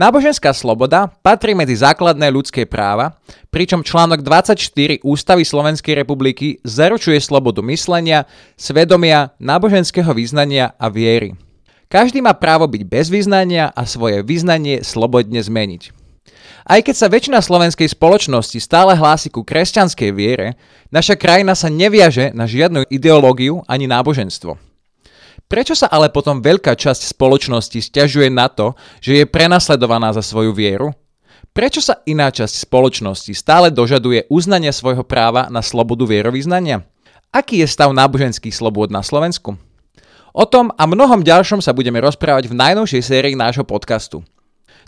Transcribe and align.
Náboženská 0.00 0.56
sloboda 0.56 1.12
patrí 1.20 1.52
medzi 1.52 1.76
základné 1.76 2.32
ľudské 2.32 2.64
práva, 2.64 3.20
pričom 3.52 3.84
článok 3.84 4.24
24 4.24 5.04
Ústavy 5.04 5.44
Slovenskej 5.44 5.92
republiky 5.92 6.56
zaručuje 6.64 7.20
slobodu 7.20 7.60
myslenia, 7.68 8.24
svedomia, 8.56 9.36
náboženského 9.36 10.08
vyznania 10.16 10.72
a 10.80 10.88
viery. 10.88 11.36
Každý 11.92 12.24
má 12.24 12.32
právo 12.32 12.64
byť 12.64 12.82
bez 12.88 13.12
vyznania 13.12 13.68
a 13.76 13.84
svoje 13.84 14.24
vyznanie 14.24 14.80
slobodne 14.80 15.44
zmeniť. 15.44 15.92
Aj 16.64 16.80
keď 16.80 16.96
sa 16.96 17.12
väčšina 17.12 17.44
slovenskej 17.44 17.92
spoločnosti 17.92 18.56
stále 18.56 18.96
hlási 18.96 19.28
ku 19.28 19.44
kresťanskej 19.44 20.10
viere, 20.16 20.56
naša 20.88 21.12
krajina 21.20 21.52
sa 21.52 21.68
neviaže 21.68 22.32
na 22.32 22.48
žiadnu 22.48 22.88
ideológiu 22.88 23.60
ani 23.68 23.84
náboženstvo. 23.84 24.69
Prečo 25.50 25.74
sa 25.74 25.90
ale 25.90 26.14
potom 26.14 26.38
veľká 26.38 26.78
časť 26.78 27.10
spoločnosti 27.10 27.74
stiažuje 27.74 28.30
na 28.30 28.46
to, 28.46 28.78
že 29.02 29.18
je 29.18 29.24
prenasledovaná 29.26 30.14
za 30.14 30.22
svoju 30.22 30.54
vieru? 30.54 30.94
Prečo 31.50 31.82
sa 31.82 31.98
iná 32.06 32.30
časť 32.30 32.70
spoločnosti 32.70 33.34
stále 33.34 33.74
dožaduje 33.74 34.30
uznania 34.30 34.70
svojho 34.70 35.02
práva 35.02 35.50
na 35.50 35.58
slobodu 35.58 36.06
vierovýznania? 36.06 36.86
Aký 37.34 37.58
je 37.58 37.66
stav 37.66 37.90
náboženských 37.90 38.54
slobôd 38.54 38.94
na 38.94 39.02
Slovensku? 39.02 39.58
O 40.30 40.46
tom 40.46 40.70
a 40.78 40.86
mnohom 40.86 41.26
ďalšom 41.26 41.58
sa 41.58 41.74
budeme 41.74 41.98
rozprávať 41.98 42.46
v 42.46 42.54
najnovšej 42.54 43.02
sérii 43.02 43.34
nášho 43.34 43.66
podcastu. 43.66 44.22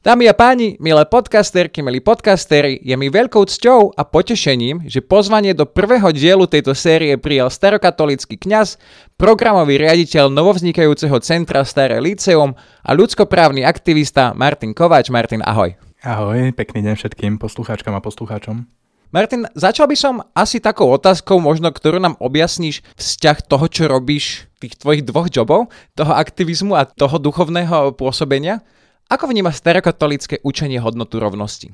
Dámy 0.03 0.27
a 0.27 0.34
páni, 0.34 0.75
milé 0.83 1.06
podcasterky, 1.06 1.78
milí 1.78 2.03
podcastery, 2.03 2.75
je 2.83 2.91
mi 2.98 3.06
veľkou 3.06 3.47
cťou 3.47 3.95
a 3.95 4.03
potešením, 4.03 4.91
že 4.91 4.98
pozvanie 4.98 5.55
do 5.55 5.62
prvého 5.62 6.11
dielu 6.11 6.42
tejto 6.50 6.75
série 6.75 7.14
prijal 7.14 7.47
starokatolický 7.47 8.34
kňaz, 8.34 8.83
programový 9.14 9.78
riaditeľ 9.78 10.27
novovznikajúceho 10.34 11.22
centra 11.22 11.62
Staré 11.62 12.03
Líceum 12.03 12.50
a 12.83 12.91
ľudskoprávny 12.98 13.62
aktivista 13.62 14.34
Martin 14.34 14.75
Kováč. 14.75 15.06
Martin, 15.06 15.39
ahoj. 15.47 15.78
Ahoj, 16.03 16.50
pekný 16.50 16.83
deň 16.83 16.98
všetkým 16.98 17.39
poslucháčkam 17.39 17.94
a 17.94 18.03
poslucháčom. 18.03 18.66
Martin, 19.14 19.47
začal 19.55 19.87
by 19.87 19.94
som 19.94 20.19
asi 20.34 20.59
takou 20.59 20.91
otázkou, 20.91 21.39
možno 21.39 21.70
ktorú 21.70 22.03
nám 22.03 22.19
objasníš 22.19 22.83
vzťah 22.98 23.47
toho, 23.47 23.70
čo 23.70 23.87
robíš, 23.87 24.50
tých 24.59 24.83
tvojich 24.83 25.06
dvoch 25.06 25.31
jobov, 25.31 25.70
toho 25.94 26.11
aktivizmu 26.11 26.75
a 26.75 26.91
toho 26.91 27.22
duchovného 27.22 27.94
pôsobenia. 27.94 28.66
Ako 29.12 29.28
vníma 29.28 29.52
starokatolické 29.52 30.41
učenie 30.41 30.80
hodnotu 30.80 31.20
rovnosti? 31.20 31.68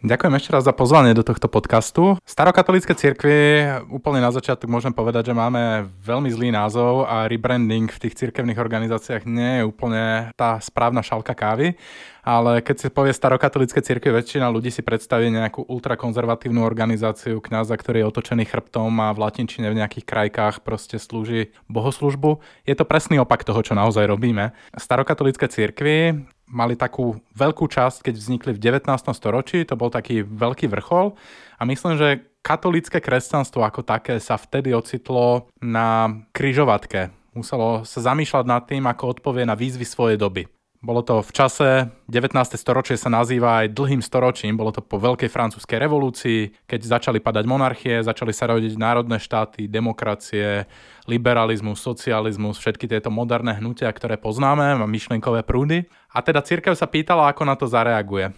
Ďakujem 0.00 0.34
ešte 0.40 0.50
raz 0.56 0.64
za 0.64 0.72
pozvanie 0.72 1.12
do 1.12 1.20
tohto 1.20 1.44
podcastu. 1.44 2.16
Starokatolické 2.24 2.96
cirkvi, 2.96 3.68
úplne 3.92 4.24
na 4.24 4.32
začiatok 4.32 4.72
môžem 4.72 4.96
povedať, 4.96 5.28
že 5.28 5.36
máme 5.36 5.84
veľmi 6.00 6.32
zlý 6.32 6.48
názov 6.48 7.04
a 7.04 7.28
rebranding 7.28 7.92
v 7.92 8.08
tých 8.08 8.16
cirkevných 8.16 8.56
organizáciách 8.56 9.28
nie 9.28 9.60
je 9.60 9.68
úplne 9.68 10.32
tá 10.32 10.56
správna 10.64 11.04
šálka 11.04 11.36
kávy 11.36 11.76
ale 12.28 12.60
keď 12.60 12.76
si 12.76 12.88
povie 12.92 13.16
starokatolické 13.16 13.80
cirkvi, 13.80 14.12
väčšina 14.12 14.52
ľudí 14.52 14.68
si 14.68 14.84
predstaví 14.84 15.32
nejakú 15.32 15.64
ultrakonzervatívnu 15.64 16.60
organizáciu 16.60 17.40
kňaza, 17.40 17.72
ktorý 17.72 18.04
je 18.04 18.08
otočený 18.12 18.44
chrbtom 18.44 18.92
a 19.00 19.16
v 19.16 19.24
latinčine 19.24 19.72
v 19.72 19.80
nejakých 19.80 20.04
krajkách 20.04 20.60
proste 20.60 21.00
slúži 21.00 21.56
bohoslužbu. 21.72 22.44
Je 22.68 22.76
to 22.76 22.84
presný 22.84 23.16
opak 23.16 23.48
toho, 23.48 23.64
čo 23.64 23.72
naozaj 23.72 24.04
robíme. 24.04 24.52
Starokatolické 24.76 25.48
cirkvi 25.48 26.28
mali 26.48 26.74
takú 26.74 27.20
veľkú 27.36 27.68
časť, 27.68 28.08
keď 28.08 28.14
vznikli 28.16 28.50
v 28.56 28.62
19. 28.80 28.88
storočí, 29.12 29.62
to 29.68 29.76
bol 29.76 29.92
taký 29.92 30.24
veľký 30.24 30.66
vrchol 30.72 31.14
a 31.60 31.62
myslím, 31.68 31.94
že 32.00 32.24
katolické 32.40 32.98
kresťanstvo 32.98 33.60
ako 33.60 33.84
také 33.84 34.16
sa 34.18 34.40
vtedy 34.40 34.72
ocitlo 34.72 35.52
na 35.60 36.20
kryžovatke. 36.32 37.12
Muselo 37.36 37.84
sa 37.84 38.00
zamýšľať 38.02 38.44
nad 38.48 38.64
tým, 38.66 38.88
ako 38.88 39.20
odpovie 39.20 39.44
na 39.46 39.54
výzvy 39.54 39.84
svojej 39.84 40.18
doby. 40.18 40.48
Bolo 40.78 41.02
to 41.02 41.26
v 41.26 41.32
čase, 41.34 41.90
19. 42.06 42.38
storočie 42.54 42.94
sa 42.94 43.10
nazýva 43.10 43.66
aj 43.66 43.74
dlhým 43.74 43.98
storočím, 43.98 44.54
bolo 44.54 44.70
to 44.70 44.78
po 44.78 45.02
veľkej 45.02 45.26
francúzskej 45.26 45.74
revolúcii, 45.74 46.54
keď 46.70 46.80
začali 46.86 47.18
padať 47.18 47.44
monarchie, 47.50 47.98
začali 47.98 48.30
sa 48.30 48.46
rodiť 48.46 48.78
národné 48.78 49.18
štáty, 49.18 49.66
demokracie, 49.66 50.70
liberalizmus, 51.10 51.82
socializmus, 51.82 52.62
všetky 52.62 52.86
tieto 52.86 53.10
moderné 53.10 53.58
hnutia, 53.58 53.90
ktoré 53.90 54.22
poznáme, 54.22 54.78
myšlenkové 54.86 55.42
prúdy. 55.42 55.90
A 56.14 56.22
teda 56.22 56.46
církev 56.46 56.78
sa 56.78 56.86
pýtala, 56.86 57.26
ako 57.34 57.42
na 57.42 57.58
to 57.58 57.66
zareaguje. 57.66 58.30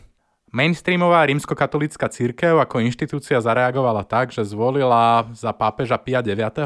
Mainstreamová 0.48 1.28
rímskokatolická 1.28 2.08
církev 2.08 2.56
ako 2.56 2.80
inštitúcia 2.80 3.36
zareagovala 3.36 4.00
tak, 4.08 4.32
že 4.32 4.48
zvolila 4.48 5.28
za 5.36 5.52
pápeža 5.52 6.00
Pia 6.00 6.24
IX 6.24 6.56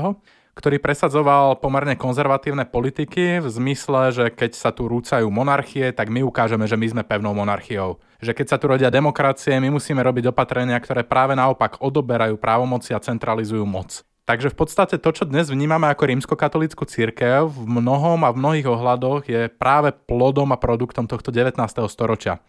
ktorý 0.54 0.78
presadzoval 0.78 1.58
pomerne 1.58 1.98
konzervatívne 1.98 2.66
politiky 2.66 3.42
v 3.42 3.48
zmysle, 3.50 4.14
že 4.14 4.24
keď 4.30 4.54
sa 4.54 4.70
tu 4.70 4.86
rúcajú 4.86 5.26
monarchie, 5.26 5.90
tak 5.90 6.10
my 6.10 6.22
ukážeme, 6.22 6.64
že 6.70 6.78
my 6.78 6.86
sme 6.94 7.02
pevnou 7.02 7.34
monarchiou. 7.34 7.98
Že 8.22 8.32
keď 8.38 8.46
sa 8.48 8.56
tu 8.56 8.70
rodia 8.70 8.88
demokracie, 8.88 9.58
my 9.58 9.68
musíme 9.68 10.00
robiť 10.00 10.30
opatrenia, 10.30 10.78
ktoré 10.78 11.02
práve 11.02 11.34
naopak 11.34 11.82
odoberajú 11.82 12.38
právomoci 12.38 12.94
a 12.94 13.02
centralizujú 13.02 13.66
moc. 13.66 14.06
Takže 14.24 14.48
v 14.48 14.56
podstate 14.56 14.96
to, 14.96 15.10
čo 15.12 15.28
dnes 15.28 15.52
vnímame 15.52 15.84
ako 15.92 16.08
rímskokatolickú 16.08 16.88
církev, 16.88 17.44
v 17.44 17.66
mnohom 17.68 18.24
a 18.24 18.32
v 18.32 18.40
mnohých 18.40 18.64
ohľadoch 18.72 19.28
je 19.28 19.52
práve 19.52 19.92
plodom 19.92 20.48
a 20.48 20.56
produktom 20.56 21.04
tohto 21.04 21.28
19. 21.28 21.60
storočia. 21.92 22.40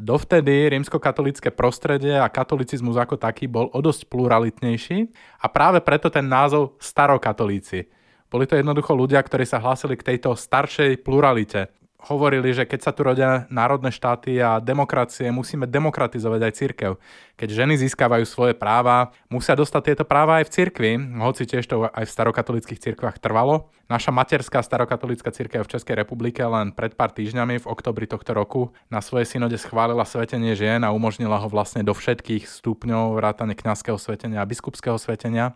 Dovtedy 0.00 0.72
rímskokatolické 0.72 1.52
prostredie 1.52 2.16
a 2.16 2.32
katolicizmus 2.32 2.96
ako 2.96 3.20
taký 3.20 3.44
bol 3.44 3.68
o 3.68 3.78
dosť 3.84 4.08
pluralitnejší 4.08 4.98
a 5.44 5.46
práve 5.52 5.84
preto 5.84 6.08
ten 6.08 6.24
názov 6.24 6.80
starokatolíci. 6.80 7.92
Boli 8.32 8.48
to 8.48 8.56
jednoducho 8.56 8.96
ľudia, 8.96 9.20
ktorí 9.20 9.44
sa 9.44 9.60
hlásili 9.60 10.00
k 10.00 10.16
tejto 10.16 10.32
staršej 10.32 11.04
pluralite 11.04 11.68
hovorili, 12.06 12.50
že 12.50 12.66
keď 12.66 12.80
sa 12.82 12.92
tu 12.92 13.06
rodia 13.06 13.46
národné 13.46 13.94
štáty 13.94 14.38
a 14.42 14.58
demokracie, 14.58 15.30
musíme 15.30 15.70
demokratizovať 15.70 16.40
aj 16.42 16.52
církev. 16.58 16.92
Keď 17.38 17.48
ženy 17.48 17.74
získavajú 17.78 18.26
svoje 18.26 18.54
práva, 18.58 19.14
musia 19.30 19.54
dostať 19.54 19.82
tieto 19.92 20.04
práva 20.06 20.42
aj 20.42 20.50
v 20.50 20.54
cirkvi, 20.54 20.90
hoci 21.22 21.46
tiež 21.46 21.64
to 21.66 21.86
aj 21.86 22.04
v 22.04 22.14
starokatolických 22.14 22.82
cirkvách 22.82 23.22
trvalo. 23.22 23.70
Naša 23.86 24.08
materská 24.08 24.64
starokatolická 24.64 25.30
církev 25.30 25.68
v 25.68 25.72
Českej 25.76 26.00
republike 26.00 26.40
len 26.40 26.72
pred 26.72 26.96
pár 26.96 27.12
týždňami 27.12 27.60
v 27.60 27.68
oktobri 27.68 28.08
tohto 28.08 28.32
roku 28.32 28.72
na 28.88 29.04
svojej 29.04 29.28
synode 29.28 29.58
schválila 29.60 30.08
svetenie 30.08 30.56
žien 30.56 30.80
a 30.82 30.94
umožnila 30.94 31.36
ho 31.38 31.48
vlastne 31.50 31.84
do 31.84 31.92
všetkých 31.92 32.48
stupňov 32.48 33.20
vrátane 33.20 33.52
kňazského 33.52 34.00
svetenia 34.00 34.40
a 34.40 34.48
biskupského 34.48 34.96
svetenia. 34.96 35.54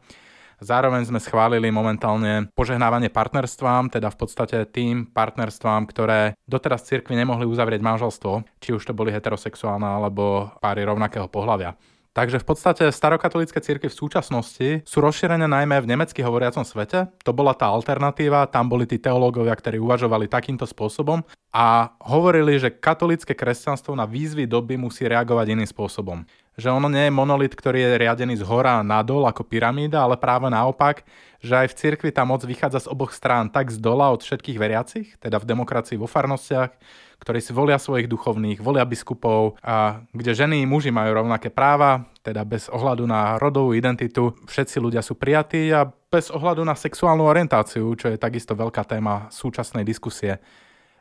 Zároveň 0.56 1.04
sme 1.04 1.20
schválili 1.20 1.68
momentálne 1.68 2.48
požehnávanie 2.56 3.12
partnerstvám, 3.12 3.92
teda 3.92 4.08
v 4.08 4.16
podstate 4.16 4.64
tým 4.64 5.04
partnerstvám, 5.12 5.84
ktoré 5.84 6.32
doteraz 6.48 6.88
cirkvi 6.88 7.12
nemohli 7.12 7.44
uzavrieť 7.44 7.84
manželstvo, 7.84 8.40
či 8.56 8.72
už 8.72 8.88
to 8.88 8.96
boli 8.96 9.12
heterosexuálne 9.12 9.84
alebo 9.84 10.48
páry 10.64 10.88
rovnakého 10.88 11.28
pohľavia. 11.28 11.76
Takže 12.16 12.40
v 12.40 12.48
podstate 12.48 12.88
starokatolické 12.88 13.60
cirkvi 13.60 13.92
v 13.92 14.00
súčasnosti 14.00 14.80
sú 14.88 14.98
rozšírené 15.04 15.44
najmä 15.44 15.84
v 15.84 15.90
nemecky 15.92 16.24
hovoriacom 16.24 16.64
svete. 16.64 17.12
To 17.28 17.36
bola 17.36 17.52
tá 17.52 17.68
alternatíva, 17.68 18.48
tam 18.48 18.72
boli 18.72 18.88
tí 18.88 18.96
teológovia, 18.96 19.52
ktorí 19.52 19.76
uvažovali 19.76 20.24
takýmto 20.24 20.64
spôsobom 20.64 21.20
a 21.52 21.92
hovorili, 22.00 22.56
že 22.56 22.72
katolické 22.72 23.36
kresťanstvo 23.36 23.92
na 23.92 24.08
výzvy 24.08 24.48
doby 24.48 24.80
musí 24.80 25.04
reagovať 25.04 25.60
iným 25.60 25.68
spôsobom 25.68 26.24
že 26.56 26.72
ono 26.72 26.88
nie 26.88 27.06
je 27.06 27.12
monolit, 27.12 27.52
ktorý 27.52 27.78
je 27.84 28.00
riadený 28.00 28.40
z 28.40 28.44
hora 28.48 28.80
nadol 28.80 29.28
ako 29.28 29.44
pyramída, 29.44 30.00
ale 30.00 30.16
práve 30.16 30.48
naopak, 30.48 31.04
že 31.44 31.52
aj 31.52 31.68
v 31.68 31.78
cirkvi 31.78 32.10
tá 32.10 32.24
moc 32.24 32.40
vychádza 32.40 32.88
z 32.88 32.90
oboch 32.90 33.12
strán, 33.12 33.52
tak 33.52 33.68
z 33.68 33.76
dola 33.76 34.08
od 34.08 34.24
všetkých 34.24 34.56
veriacich, 34.56 35.20
teda 35.20 35.36
v 35.36 35.48
demokracii 35.52 36.00
vo 36.00 36.08
farnostiach, 36.08 36.72
ktorí 37.20 37.44
si 37.44 37.52
volia 37.52 37.76
svojich 37.76 38.08
duchovných, 38.08 38.64
volia 38.64 38.88
biskupov 38.88 39.60
a 39.60 40.00
kde 40.16 40.32
ženy 40.32 40.64
i 40.64 40.68
muži 40.68 40.88
majú 40.88 41.16
rovnaké 41.16 41.52
práva, 41.52 42.08
teda 42.24 42.44
bez 42.48 42.72
ohľadu 42.72 43.04
na 43.04 43.36
rodovú 43.36 43.76
identitu, 43.76 44.32
všetci 44.48 44.80
ľudia 44.80 45.04
sú 45.04 45.16
prijatí 45.16 45.72
a 45.76 45.84
bez 45.86 46.32
ohľadu 46.32 46.64
na 46.64 46.72
sexuálnu 46.72 47.24
orientáciu, 47.28 47.84
čo 48.00 48.08
je 48.08 48.16
takisto 48.16 48.56
veľká 48.56 48.84
téma 48.88 49.28
súčasnej 49.28 49.84
diskusie. 49.84 50.40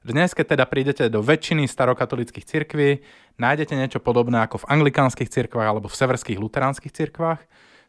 Dnes, 0.05 0.37
keď 0.37 0.53
teda 0.53 0.69
prídete 0.69 1.09
do 1.09 1.17
väčšiny 1.25 1.65
starokatolických 1.65 2.45
cirkví, 2.45 3.01
nájdete 3.41 3.73
niečo 3.73 3.97
podobné 3.97 4.37
ako 4.45 4.61
v 4.61 4.69
anglikánskych 4.69 5.33
cirkvách 5.33 5.65
alebo 5.65 5.89
v 5.89 5.97
severských 5.97 6.37
luteránskych 6.37 6.93
cirkvách. 6.93 7.41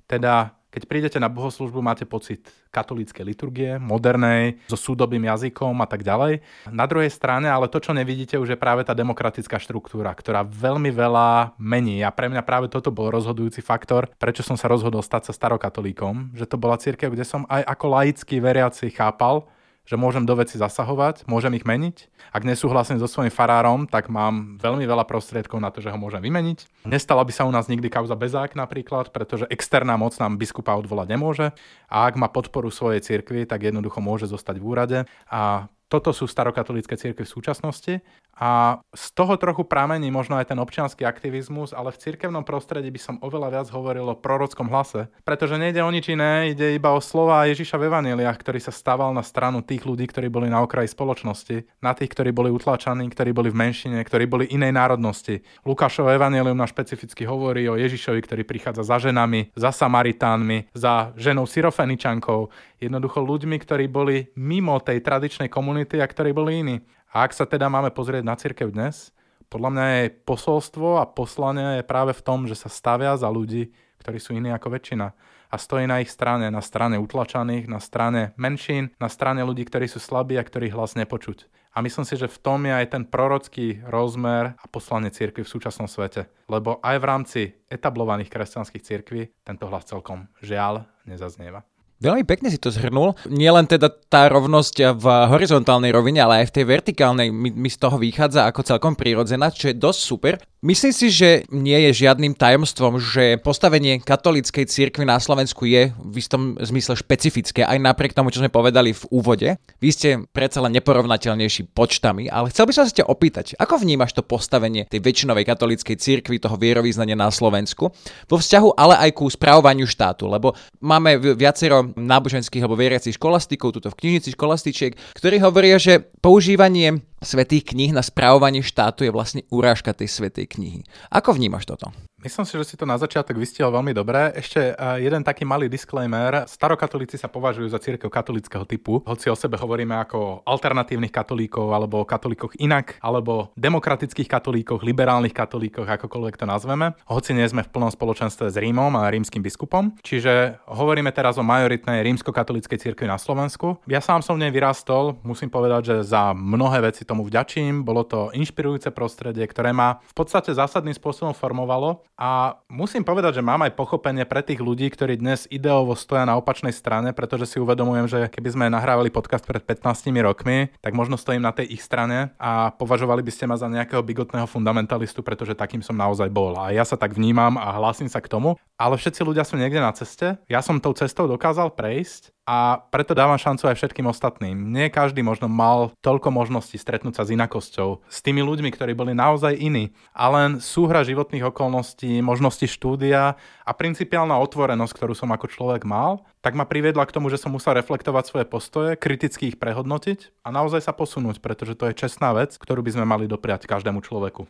Teda 0.08 0.56
Keď 0.76 0.84
prídete 0.84 1.16
na 1.16 1.32
bohoslužbu, 1.32 1.80
máte 1.80 2.04
pocit 2.04 2.52
katolíckej 2.68 3.24
liturgie, 3.24 3.80
modernej, 3.80 4.60
so 4.68 4.76
súdobým 4.76 5.24
jazykom 5.24 5.72
a 5.80 5.88
tak 5.88 6.04
ďalej. 6.04 6.44
Na 6.68 6.84
druhej 6.84 7.08
strane, 7.08 7.48
ale 7.48 7.72
to, 7.72 7.80
čo 7.80 7.96
nevidíte, 7.96 8.36
už 8.36 8.52
je 8.52 8.60
práve 8.60 8.84
tá 8.84 8.92
demokratická 8.92 9.56
štruktúra, 9.56 10.12
ktorá 10.12 10.44
veľmi 10.44 10.92
veľa 10.92 11.56
mení. 11.56 12.04
A 12.04 12.12
pre 12.12 12.28
mňa 12.28 12.44
práve 12.44 12.68
toto 12.68 12.92
bol 12.92 13.08
rozhodujúci 13.08 13.64
faktor, 13.64 14.12
prečo 14.20 14.44
som 14.44 14.60
sa 14.60 14.68
rozhodol 14.68 15.00
stať 15.00 15.32
sa 15.32 15.48
starokatolíkom, 15.48 16.36
že 16.36 16.44
to 16.44 16.60
bola 16.60 16.76
církev, 16.76 17.08
kde 17.08 17.24
som 17.24 17.48
aj 17.48 17.64
ako 17.64 17.86
laický 17.96 18.36
veriaci 18.36 18.92
chápal, 18.92 19.48
že 19.86 19.94
môžem 19.94 20.26
do 20.26 20.34
veci 20.34 20.58
zasahovať, 20.58 21.24
môžem 21.30 21.54
ich 21.54 21.64
meniť. 21.64 22.10
Ak 22.34 22.42
nesúhlasím 22.42 22.98
so 22.98 23.06
svojím 23.06 23.30
farárom, 23.30 23.86
tak 23.86 24.10
mám 24.10 24.58
veľmi 24.58 24.82
veľa 24.82 25.06
prostriedkov 25.06 25.62
na 25.62 25.70
to, 25.70 25.78
že 25.78 25.94
ho 25.94 25.98
môžem 25.98 26.20
vymeniť. 26.20 26.84
Nestala 26.84 27.22
by 27.22 27.32
sa 27.32 27.46
u 27.46 27.52
nás 27.54 27.70
nikdy 27.70 27.86
kauza 27.86 28.18
bezák 28.18 28.58
napríklad, 28.58 29.14
pretože 29.14 29.46
externá 29.46 29.94
moc 29.94 30.18
nám 30.18 30.36
biskupa 30.36 30.74
odvolať 30.74 31.06
nemôže. 31.14 31.46
A 31.86 32.10
ak 32.10 32.18
má 32.18 32.26
podporu 32.26 32.68
svojej 32.74 33.00
cirkvi, 33.00 33.46
tak 33.46 33.62
jednoducho 33.62 34.02
môže 34.02 34.26
zostať 34.26 34.58
v 34.58 34.66
úrade. 34.66 34.98
A 35.30 35.70
toto 35.86 36.10
sú 36.10 36.26
starokatolícke 36.26 36.98
cirkvi 36.98 37.22
v 37.22 37.30
súčasnosti 37.30 37.94
a 38.36 38.82
z 38.92 39.06
toho 39.16 39.40
trochu 39.40 39.64
pramení 39.64 40.12
možno 40.12 40.36
aj 40.36 40.52
ten 40.52 40.60
občianský 40.60 41.08
aktivizmus, 41.08 41.72
ale 41.72 41.88
v 41.88 42.00
cirkevnom 42.04 42.44
prostredí 42.44 42.92
by 42.92 43.00
som 43.00 43.16
oveľa 43.24 43.48
viac 43.48 43.68
hovoril 43.72 44.12
o 44.12 44.18
prorockom 44.18 44.68
hlase, 44.68 45.08
pretože 45.24 45.56
nejde 45.56 45.80
o 45.80 45.88
nič 45.88 46.12
iné, 46.12 46.52
ide 46.52 46.76
iba 46.76 46.92
o 46.92 47.00
slova 47.00 47.48
Ježiša 47.48 47.80
v 47.80 47.88
Evaneliách, 47.88 48.36
ktorý 48.36 48.60
sa 48.60 48.74
stával 48.74 49.16
na 49.16 49.24
stranu 49.24 49.64
tých 49.64 49.88
ľudí, 49.88 50.04
ktorí 50.04 50.28
boli 50.28 50.52
na 50.52 50.60
okraji 50.60 50.92
spoločnosti, 50.92 51.64
na 51.80 51.96
tých, 51.96 52.12
ktorí 52.12 52.34
boli 52.34 52.52
utlačaní, 52.52 53.08
ktorí 53.08 53.32
boli 53.32 53.48
v 53.48 53.56
menšine, 53.56 53.96
ktorí 54.04 54.28
boli 54.28 54.44
inej 54.52 54.76
národnosti. 54.76 55.40
Lukášovo 55.64 56.12
Evangelium 56.12 56.60
nám 56.60 56.68
špecificky 56.68 57.24
hovorí 57.24 57.64
o 57.72 57.80
Ježišovi, 57.80 58.20
ktorý 58.20 58.42
prichádza 58.44 58.84
za 58.84 59.00
ženami, 59.00 59.56
za 59.56 59.72
Samaritánmi, 59.72 60.76
za 60.76 61.16
ženou 61.16 61.48
Syrofeničankou, 61.48 62.52
jednoducho 62.80 63.24
ľuďmi, 63.24 63.56
ktorí 63.60 63.88
boli 63.88 64.30
mimo 64.36 64.76
tej 64.80 65.00
tradičnej 65.00 65.48
komunity 65.48 66.00
a 66.00 66.06
ktorí 66.06 66.32
boli 66.36 66.60
iní. 66.60 66.76
A 67.12 67.24
ak 67.24 67.32
sa 67.32 67.48
teda 67.48 67.72
máme 67.72 67.92
pozrieť 67.92 68.24
na 68.26 68.36
cirkev 68.36 68.72
dnes, 68.72 69.14
podľa 69.46 69.70
mňa 69.72 69.84
je 69.86 70.04
posolstvo 70.26 70.98
a 70.98 71.06
poslanie 71.06 71.80
je 71.80 71.84
práve 71.86 72.12
v 72.12 72.24
tom, 72.24 72.50
že 72.50 72.58
sa 72.58 72.66
stavia 72.66 73.14
za 73.14 73.30
ľudí, 73.30 73.70
ktorí 74.02 74.18
sú 74.18 74.34
iní 74.34 74.50
ako 74.50 74.74
väčšina. 74.74 75.14
A 75.46 75.56
stojí 75.56 75.86
na 75.86 76.02
ich 76.02 76.10
strane, 76.10 76.50
na 76.50 76.58
strane 76.58 76.98
utlačaných, 76.98 77.70
na 77.70 77.78
strane 77.78 78.34
menšín, 78.34 78.90
na 78.98 79.06
strane 79.06 79.46
ľudí, 79.46 79.62
ktorí 79.62 79.86
sú 79.86 80.02
slabí 80.02 80.34
a 80.34 80.42
ktorých 80.42 80.74
hlas 80.74 80.98
nepočuť. 80.98 81.46
A 81.76 81.84
myslím 81.84 82.08
si, 82.08 82.16
že 82.16 82.26
v 82.26 82.40
tom 82.40 82.64
je 82.64 82.72
aj 82.72 82.86
ten 82.88 83.04
prorocký 83.04 83.84
rozmer 83.84 84.56
a 84.56 84.64
poslanie 84.66 85.12
cirkvi 85.12 85.44
v 85.44 85.52
súčasnom 85.52 85.86
svete. 85.86 86.26
Lebo 86.48 86.80
aj 86.80 86.96
v 86.98 87.04
rámci 87.04 87.40
etablovaných 87.68 88.32
kresťanských 88.32 88.82
cirkví 88.82 89.22
tento 89.44 89.68
hlas 89.68 89.84
celkom 89.84 90.26
žiaľ 90.40 90.88
nezaznieva. 91.04 91.62
Veľmi 91.96 92.28
pekne 92.28 92.52
si 92.52 92.60
to 92.60 92.68
zhrnul. 92.68 93.16
Nie 93.32 93.48
len 93.48 93.64
teda 93.64 93.88
tá 93.88 94.28
rovnosť 94.28 95.00
v 95.00 95.06
horizontálnej 95.32 95.88
rovine, 95.96 96.20
ale 96.20 96.44
aj 96.44 96.52
v 96.52 96.54
tej 96.60 96.64
vertikálnej 96.68 97.28
mi, 97.32 97.48
mi 97.48 97.72
z 97.72 97.80
toho 97.80 97.96
vychádza 97.96 98.44
ako 98.44 98.68
celkom 98.68 98.92
prirodzená, 98.92 99.48
čo 99.48 99.72
je 99.72 99.80
dosť 99.80 100.00
super. 100.04 100.34
Myslím 100.66 100.92
si, 100.92 101.14
že 101.14 101.46
nie 101.54 101.78
je 101.88 102.04
žiadnym 102.04 102.34
tajomstvom, 102.34 102.98
že 102.98 103.38
postavenie 103.38 104.02
katolíckej 104.02 104.66
cirkvi 104.66 105.06
na 105.06 105.16
Slovensku 105.22 105.62
je 105.62 105.94
v 105.94 106.14
istom 106.18 106.58
zmysle 106.58 106.98
špecifické, 106.98 107.62
aj 107.62 107.78
napriek 107.78 108.12
tomu, 108.12 108.34
čo 108.34 108.42
sme 108.42 108.50
povedali 108.50 108.90
v 108.90 109.04
úvode. 109.14 109.48
Vy 109.78 109.88
ste 109.94 110.08
predsa 110.34 110.58
len 110.66 110.74
neporovnateľnejší 110.74 111.70
počtami, 111.70 112.26
ale 112.26 112.50
chcel 112.50 112.66
by 112.66 112.72
som 112.74 112.84
sa 112.84 112.98
ťa 112.98 113.06
opýtať, 113.06 113.54
ako 113.62 113.78
vnímaš 113.78 114.18
to 114.18 114.26
postavenie 114.26 114.90
tej 114.90 115.00
väčšinovej 115.06 115.46
katolíckej 115.46 115.96
cirkvi, 116.02 116.42
toho 116.42 116.58
vierovýznania 116.58 117.14
na 117.14 117.30
Slovensku, 117.30 117.94
vo 118.26 118.36
vzťahu 118.36 118.74
ale 118.74 118.98
aj 119.06 119.10
ku 119.14 119.30
správovaniu 119.30 119.86
štátu, 119.86 120.26
lebo 120.26 120.50
máme 120.82 121.36
viacero 121.38 121.85
náboženských 121.94 122.62
alebo 122.64 122.74
veriacich 122.74 123.14
školastikov, 123.14 123.76
tuto 123.76 123.92
v 123.92 123.98
knižnici 124.02 124.34
školastičiek, 124.34 124.92
ktorí 125.14 125.38
hovoria, 125.38 125.78
že 125.78 126.02
používanie 126.18 127.04
svetých 127.22 127.70
kníh 127.70 127.94
na 127.94 128.02
správovanie 128.02 128.64
štátu 128.64 129.06
je 129.06 129.14
vlastne 129.14 129.42
urážka 129.52 129.94
tej 129.94 130.10
svetej 130.10 130.50
knihy. 130.50 130.80
Ako 131.14 131.36
vnímaš 131.36 131.68
toto? 131.70 131.94
Myslím 132.26 132.42
si, 132.42 132.58
že 132.58 132.74
si 132.74 132.74
to 132.74 132.82
na 132.82 132.98
začiatok 132.98 133.38
vystihol 133.38 133.70
veľmi 133.70 133.94
dobre. 133.94 134.34
Ešte 134.34 134.74
uh, 134.74 134.98
jeden 134.98 135.22
taký 135.22 135.46
malý 135.46 135.70
disclaimer. 135.70 136.42
Starokatolíci 136.50 137.14
sa 137.14 137.30
považujú 137.30 137.70
za 137.70 137.78
církev 137.78 138.10
katolického 138.10 138.66
typu, 138.66 138.98
hoci 139.06 139.30
o 139.30 139.38
sebe 139.38 139.54
hovoríme 139.54 139.94
ako 139.94 140.42
alternatívnych 140.42 141.14
katolíkov, 141.14 141.70
alebo 141.70 142.02
o 142.02 142.08
katolíkoch 142.08 142.58
inak, 142.58 142.98
alebo 142.98 143.54
demokratických 143.54 144.26
katolíkoch, 144.26 144.82
liberálnych 144.82 145.30
katolíkoch, 145.30 145.86
akokoľvek 145.86 146.34
to 146.34 146.50
nazveme. 146.50 146.98
Hoci 147.06 147.30
nie 147.30 147.46
sme 147.46 147.62
v 147.62 147.70
plnom 147.70 147.94
spoločenstve 147.94 148.50
s 148.50 148.58
Rímom 148.58 148.98
a 148.98 149.06
rímským 149.06 149.46
biskupom. 149.46 149.94
Čiže 150.02 150.58
hovoríme 150.66 151.14
teraz 151.14 151.38
o 151.38 151.46
majoritnej 151.46 152.02
rímsko-katolíckej 152.10 152.90
cirkvi 152.90 153.06
na 153.06 153.22
Slovensku. 153.22 153.78
Ja 153.86 154.02
sám 154.02 154.26
som 154.26 154.34
v 154.34 154.42
nej 154.42 154.50
vyrastol, 154.50 155.14
musím 155.22 155.46
povedať, 155.46 155.94
že 155.94 156.10
za 156.10 156.34
mnohé 156.34 156.90
veci 156.90 157.06
tomu 157.06 157.22
vďačím. 157.22 157.86
Bolo 157.86 158.02
to 158.02 158.34
inšpirujúce 158.34 158.90
prostredie, 158.90 159.46
ktoré 159.46 159.70
ma 159.70 160.02
v 160.02 160.14
podstate 160.18 160.50
zásadným 160.50 160.98
spôsobom 160.98 161.30
formovalo 161.30 162.02
a 162.16 162.56
musím 162.72 163.04
povedať, 163.04 163.40
že 163.40 163.44
mám 163.44 163.60
aj 163.60 163.76
pochopenie 163.76 164.24
pre 164.24 164.40
tých 164.40 164.64
ľudí, 164.64 164.88
ktorí 164.88 165.20
dnes 165.20 165.44
ideovo 165.52 165.92
stoja 165.92 166.24
na 166.24 166.40
opačnej 166.40 166.72
strane, 166.72 167.12
pretože 167.12 167.44
si 167.44 167.60
uvedomujem, 167.60 168.08
že 168.08 168.18
keby 168.32 168.48
sme 168.56 168.72
nahrávali 168.72 169.12
podcast 169.12 169.44
pred 169.44 169.60
15 169.60 170.16
rokmi, 170.24 170.72
tak 170.80 170.96
možno 170.96 171.20
stojím 171.20 171.44
na 171.44 171.52
tej 171.52 171.76
ich 171.76 171.84
strane 171.84 172.32
a 172.40 172.72
považovali 172.72 173.20
by 173.20 173.32
ste 173.32 173.44
ma 173.44 173.60
za 173.60 173.68
nejakého 173.68 174.00
bigotného 174.00 174.48
fundamentalistu, 174.48 175.20
pretože 175.20 175.52
takým 175.52 175.84
som 175.84 175.92
naozaj 175.92 176.32
bol. 176.32 176.56
A 176.56 176.72
ja 176.72 176.88
sa 176.88 176.96
tak 176.96 177.12
vnímam 177.12 177.60
a 177.60 177.68
hlásim 177.76 178.08
sa 178.08 178.24
k 178.24 178.32
tomu. 178.32 178.56
Ale 178.80 178.96
všetci 178.96 179.20
ľudia 179.20 179.44
sú 179.44 179.60
niekde 179.60 179.80
na 179.80 179.92
ceste. 179.92 180.40
Ja 180.48 180.60
som 180.64 180.80
tou 180.80 180.96
cestou 180.96 181.28
dokázal 181.28 181.72
prejsť 181.72 182.35
a 182.46 182.78
preto 182.94 183.10
dávam 183.10 183.34
šancu 183.34 183.66
aj 183.66 183.74
všetkým 183.74 184.06
ostatným. 184.06 184.70
Nie 184.70 184.86
každý 184.86 185.18
možno 185.18 185.50
mal 185.50 185.90
toľko 185.98 186.30
možností 186.30 186.78
stretnúť 186.78 187.18
sa 187.18 187.26
s 187.26 187.34
inakosťou, 187.34 188.06
s 188.06 188.18
tými 188.22 188.38
ľuďmi, 188.46 188.70
ktorí 188.70 188.94
boli 188.94 189.18
naozaj 189.18 189.58
iní. 189.58 189.90
A 190.14 190.30
len 190.30 190.62
súhra 190.62 191.02
životných 191.02 191.50
okolností, 191.50 192.22
možnosti 192.22 192.70
štúdia 192.70 193.34
a 193.66 193.70
principiálna 193.74 194.38
otvorenosť, 194.38 194.94
ktorú 194.94 195.18
som 195.18 195.34
ako 195.34 195.50
človek 195.50 195.82
mal, 195.82 196.22
tak 196.38 196.54
ma 196.54 196.62
priviedla 196.62 197.02
k 197.10 197.18
tomu, 197.18 197.26
že 197.26 197.42
som 197.42 197.50
musel 197.50 197.74
reflektovať 197.74 198.24
svoje 198.30 198.46
postoje, 198.46 198.94
kriticky 198.94 199.50
ich 199.50 199.58
prehodnotiť 199.58 200.46
a 200.46 200.54
naozaj 200.54 200.86
sa 200.86 200.94
posunúť, 200.94 201.42
pretože 201.42 201.74
to 201.74 201.90
je 201.90 201.98
čestná 201.98 202.30
vec, 202.30 202.54
ktorú 202.54 202.86
by 202.86 202.94
sme 202.94 203.02
mali 203.02 203.26
dopriať 203.26 203.66
každému 203.66 203.98
človeku. 204.06 204.46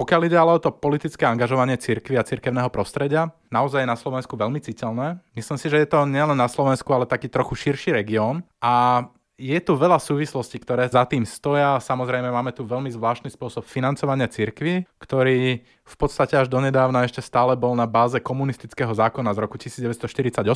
Pokiaľ 0.00 0.32
ide 0.32 0.40
ale 0.40 0.56
o 0.56 0.62
to 0.64 0.72
politické 0.72 1.28
angažovanie 1.28 1.76
cirkvy 1.76 2.16
a 2.16 2.24
cirkevného 2.24 2.72
prostredia, 2.72 3.36
naozaj 3.52 3.84
je 3.84 3.92
na 3.92 4.00
Slovensku 4.00 4.32
veľmi 4.32 4.56
citeľné. 4.56 5.20
Myslím 5.36 5.60
si, 5.60 5.68
že 5.68 5.76
je 5.76 5.88
to 5.92 6.08
nielen 6.08 6.40
na 6.40 6.48
Slovensku, 6.48 6.88
ale 6.88 7.04
taký 7.04 7.28
trochu 7.28 7.52
širší 7.68 7.92
región 7.92 8.40
a 8.64 9.04
je 9.36 9.60
tu 9.60 9.76
veľa 9.76 10.00
súvislostí, 10.00 10.60
ktoré 10.60 10.88
za 10.88 11.04
tým 11.04 11.28
stoja. 11.28 11.76
Samozrejme 11.84 12.32
máme 12.32 12.52
tu 12.52 12.64
veľmi 12.64 12.88
zvláštny 12.92 13.28
spôsob 13.28 13.64
financovania 13.64 14.24
cirkvy, 14.24 14.88
ktorý 15.00 15.64
v 15.64 15.96
podstate 16.00 16.32
až 16.36 16.48
donedávna 16.48 17.04
ešte 17.04 17.20
stále 17.20 17.52
bol 17.52 17.76
na 17.76 17.84
báze 17.84 18.16
komunistického 18.24 18.92
zákona 18.96 19.36
z 19.36 19.38
roku 19.44 19.60
1948, 19.60 20.48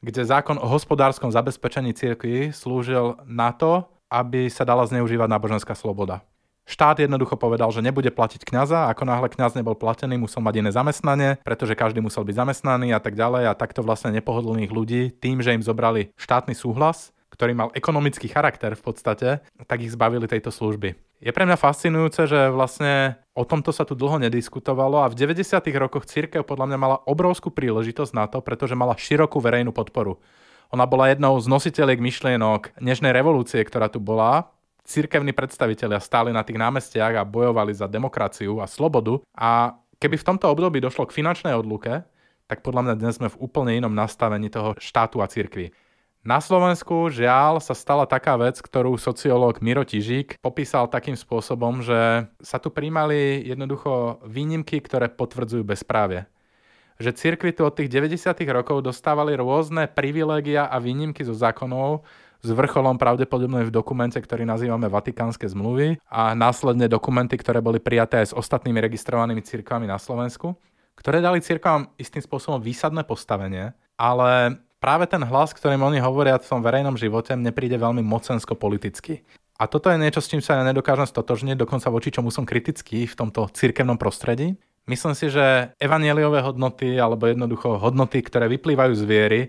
kde 0.00 0.22
zákon 0.24 0.56
o 0.56 0.64
hospodárskom 0.64 1.28
zabezpečení 1.28 1.92
cirkvy 1.92 2.56
slúžil 2.56 3.20
na 3.28 3.52
to, 3.52 3.84
aby 4.08 4.48
sa 4.48 4.64
dala 4.64 4.88
zneužívať 4.88 5.28
náboženská 5.28 5.76
sloboda. 5.76 6.24
Štát 6.68 7.00
jednoducho 7.00 7.40
povedal, 7.40 7.72
že 7.72 7.80
nebude 7.80 8.12
platiť 8.12 8.44
kňaza, 8.44 8.92
ako 8.92 9.08
náhle 9.08 9.32
kňaz 9.32 9.56
nebol 9.56 9.72
platený, 9.72 10.20
musel 10.20 10.44
mať 10.44 10.60
iné 10.60 10.68
zamestnanie, 10.68 11.40
pretože 11.40 11.72
každý 11.72 12.04
musel 12.04 12.28
byť 12.28 12.36
zamestnaný 12.36 12.92
a 12.92 13.00
tak 13.00 13.16
ďalej 13.16 13.48
a 13.48 13.56
takto 13.56 13.80
vlastne 13.80 14.12
nepohodlných 14.12 14.68
ľudí 14.68 15.16
tým, 15.16 15.40
že 15.40 15.56
im 15.56 15.64
zobrali 15.64 16.12
štátny 16.20 16.52
súhlas, 16.52 17.16
ktorý 17.32 17.56
mal 17.56 17.68
ekonomický 17.72 18.28
charakter 18.28 18.76
v 18.76 18.84
podstate, 18.84 19.40
tak 19.64 19.80
ich 19.80 19.96
zbavili 19.96 20.28
tejto 20.28 20.52
služby. 20.52 20.92
Je 21.24 21.32
pre 21.32 21.48
mňa 21.48 21.56
fascinujúce, 21.56 22.28
že 22.28 22.52
vlastne 22.52 23.16
o 23.32 23.48
tomto 23.48 23.72
sa 23.72 23.88
tu 23.88 23.96
dlho 23.96 24.20
nediskutovalo 24.28 25.02
a 25.02 25.10
v 25.10 25.16
90. 25.16 25.64
rokoch 25.80 26.04
církev 26.04 26.44
podľa 26.44 26.68
mňa 26.68 26.78
mala 26.78 26.96
obrovskú 27.08 27.48
príležitosť 27.48 28.12
na 28.12 28.28
to, 28.28 28.44
pretože 28.44 28.76
mala 28.76 28.92
širokú 28.92 29.40
verejnú 29.40 29.72
podporu. 29.72 30.20
Ona 30.68 30.84
bola 30.84 31.08
jednou 31.08 31.32
z 31.40 31.48
nositeľiek 31.48 31.96
myšlienok 31.96 32.76
dnešnej 32.76 33.08
revolúcie, 33.16 33.64
ktorá 33.64 33.88
tu 33.88 34.04
bola, 34.04 34.52
cirkevní 34.88 35.36
predstavitelia 35.36 36.00
stáli 36.00 36.32
na 36.32 36.40
tých 36.40 36.56
námestiach 36.56 37.20
a 37.20 37.28
bojovali 37.28 37.76
za 37.76 37.84
demokraciu 37.84 38.64
a 38.64 38.66
slobodu 38.66 39.20
a 39.36 39.76
keby 40.00 40.16
v 40.16 40.26
tomto 40.32 40.48
období 40.48 40.80
došlo 40.80 41.04
k 41.04 41.20
finančnej 41.20 41.52
odluke, 41.52 42.08
tak 42.48 42.64
podľa 42.64 42.88
mňa 42.88 42.94
dnes 42.96 43.20
sme 43.20 43.28
v 43.28 43.40
úplne 43.44 43.76
inom 43.76 43.92
nastavení 43.92 44.48
toho 44.48 44.72
štátu 44.80 45.20
a 45.20 45.28
cirkvi. 45.28 45.68
Na 46.24 46.42
Slovensku 46.42 47.12
žiaľ 47.12 47.62
sa 47.62 47.76
stala 47.76 48.08
taká 48.08 48.34
vec, 48.40 48.58
ktorú 48.58 48.98
sociológ 48.98 49.62
Miro 49.62 49.84
Tižík 49.84 50.40
popísal 50.42 50.90
takým 50.90 51.14
spôsobom, 51.14 51.84
že 51.84 52.26
sa 52.42 52.58
tu 52.58 52.72
príjmali 52.72 53.44
jednoducho 53.46 54.24
výnimky, 54.26 54.82
ktoré 54.82 55.12
potvrdzujú 55.12 55.62
bezprávie. 55.62 56.26
Že 56.98 57.14
cirkvi 57.14 57.54
tu 57.54 57.62
od 57.62 57.70
tých 57.78 57.86
90. 57.86 58.34
rokov 58.50 58.82
dostávali 58.82 59.38
rôzne 59.38 59.86
privilégia 59.86 60.66
a 60.66 60.82
výnimky 60.82 61.22
zo 61.22 61.36
zákonov, 61.36 62.02
s 62.38 62.48
vrcholom 62.54 62.96
pravdepodobne 62.96 63.66
v 63.66 63.74
dokumente, 63.74 64.18
ktorý 64.18 64.46
nazývame 64.46 64.86
Vatikánske 64.86 65.50
zmluvy 65.50 65.98
a 66.06 66.38
následne 66.38 66.86
dokumenty, 66.86 67.34
ktoré 67.34 67.58
boli 67.58 67.82
prijaté 67.82 68.22
aj 68.22 68.30
s 68.30 68.36
ostatnými 68.36 68.78
registrovanými 68.78 69.42
cirkvami 69.42 69.90
na 69.90 69.98
Slovensku, 69.98 70.54
ktoré 70.94 71.18
dali 71.18 71.42
cirkvám 71.42 71.90
istým 71.98 72.22
spôsobom 72.22 72.62
výsadné 72.62 73.02
postavenie, 73.02 73.74
ale 73.98 74.58
práve 74.78 75.10
ten 75.10 75.22
hlas, 75.22 75.50
ktorým 75.50 75.82
oni 75.82 75.98
hovoria 75.98 76.38
v 76.38 76.46
tom 76.46 76.62
verejnom 76.62 76.94
živote, 76.94 77.34
mne 77.34 77.50
príde 77.50 77.74
veľmi 77.74 78.02
mocensko-politicky. 78.06 79.26
A 79.58 79.66
toto 79.66 79.90
je 79.90 79.98
niečo, 79.98 80.22
s 80.22 80.30
čím 80.30 80.38
sa 80.38 80.54
ja 80.54 80.62
nedokážem 80.62 81.10
stotožniť, 81.10 81.58
dokonca 81.58 81.90
voči 81.90 82.14
čomu 82.14 82.30
som 82.30 82.46
kritický 82.46 83.10
v 83.10 83.18
tomto 83.18 83.50
cirkevnom 83.50 83.98
prostredí. 83.98 84.54
Myslím 84.86 85.18
si, 85.18 85.28
že 85.28 85.74
evanieliové 85.82 86.40
hodnoty 86.40 86.94
alebo 86.94 87.26
jednoducho 87.26 87.76
hodnoty, 87.82 88.22
ktoré 88.22 88.46
vyplývajú 88.48 88.94
z 88.94 89.04
viery, 89.04 89.40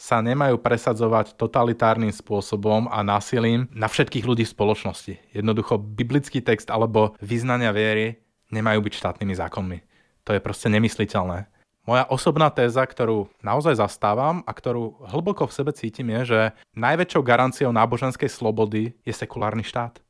sa 0.00 0.24
nemajú 0.24 0.56
presadzovať 0.56 1.36
totalitárnym 1.36 2.08
spôsobom 2.08 2.88
a 2.88 3.04
násilím 3.04 3.68
na 3.76 3.84
všetkých 3.84 4.24
ľudí 4.24 4.48
v 4.48 4.54
spoločnosti. 4.56 5.14
Jednoducho 5.36 5.76
biblický 5.76 6.40
text 6.40 6.72
alebo 6.72 7.12
vyznania 7.20 7.68
viery 7.68 8.16
nemajú 8.48 8.80
byť 8.80 8.92
štátnymi 8.96 9.34
zákonmi. 9.36 9.78
To 10.24 10.32
je 10.32 10.40
proste 10.40 10.72
nemysliteľné. 10.72 11.52
Moja 11.84 12.08
osobná 12.08 12.48
téza, 12.48 12.80
ktorú 12.80 13.28
naozaj 13.44 13.76
zastávam 13.76 14.40
a 14.48 14.52
ktorú 14.56 15.04
hlboko 15.04 15.44
v 15.44 15.56
sebe 15.56 15.72
cítim 15.76 16.08
je, 16.16 16.20
že 16.32 16.40
najväčšou 16.80 17.20
garanciou 17.20 17.68
náboženskej 17.68 18.32
slobody 18.32 18.96
je 19.04 19.12
sekulárny 19.12 19.64
štát. 19.64 20.00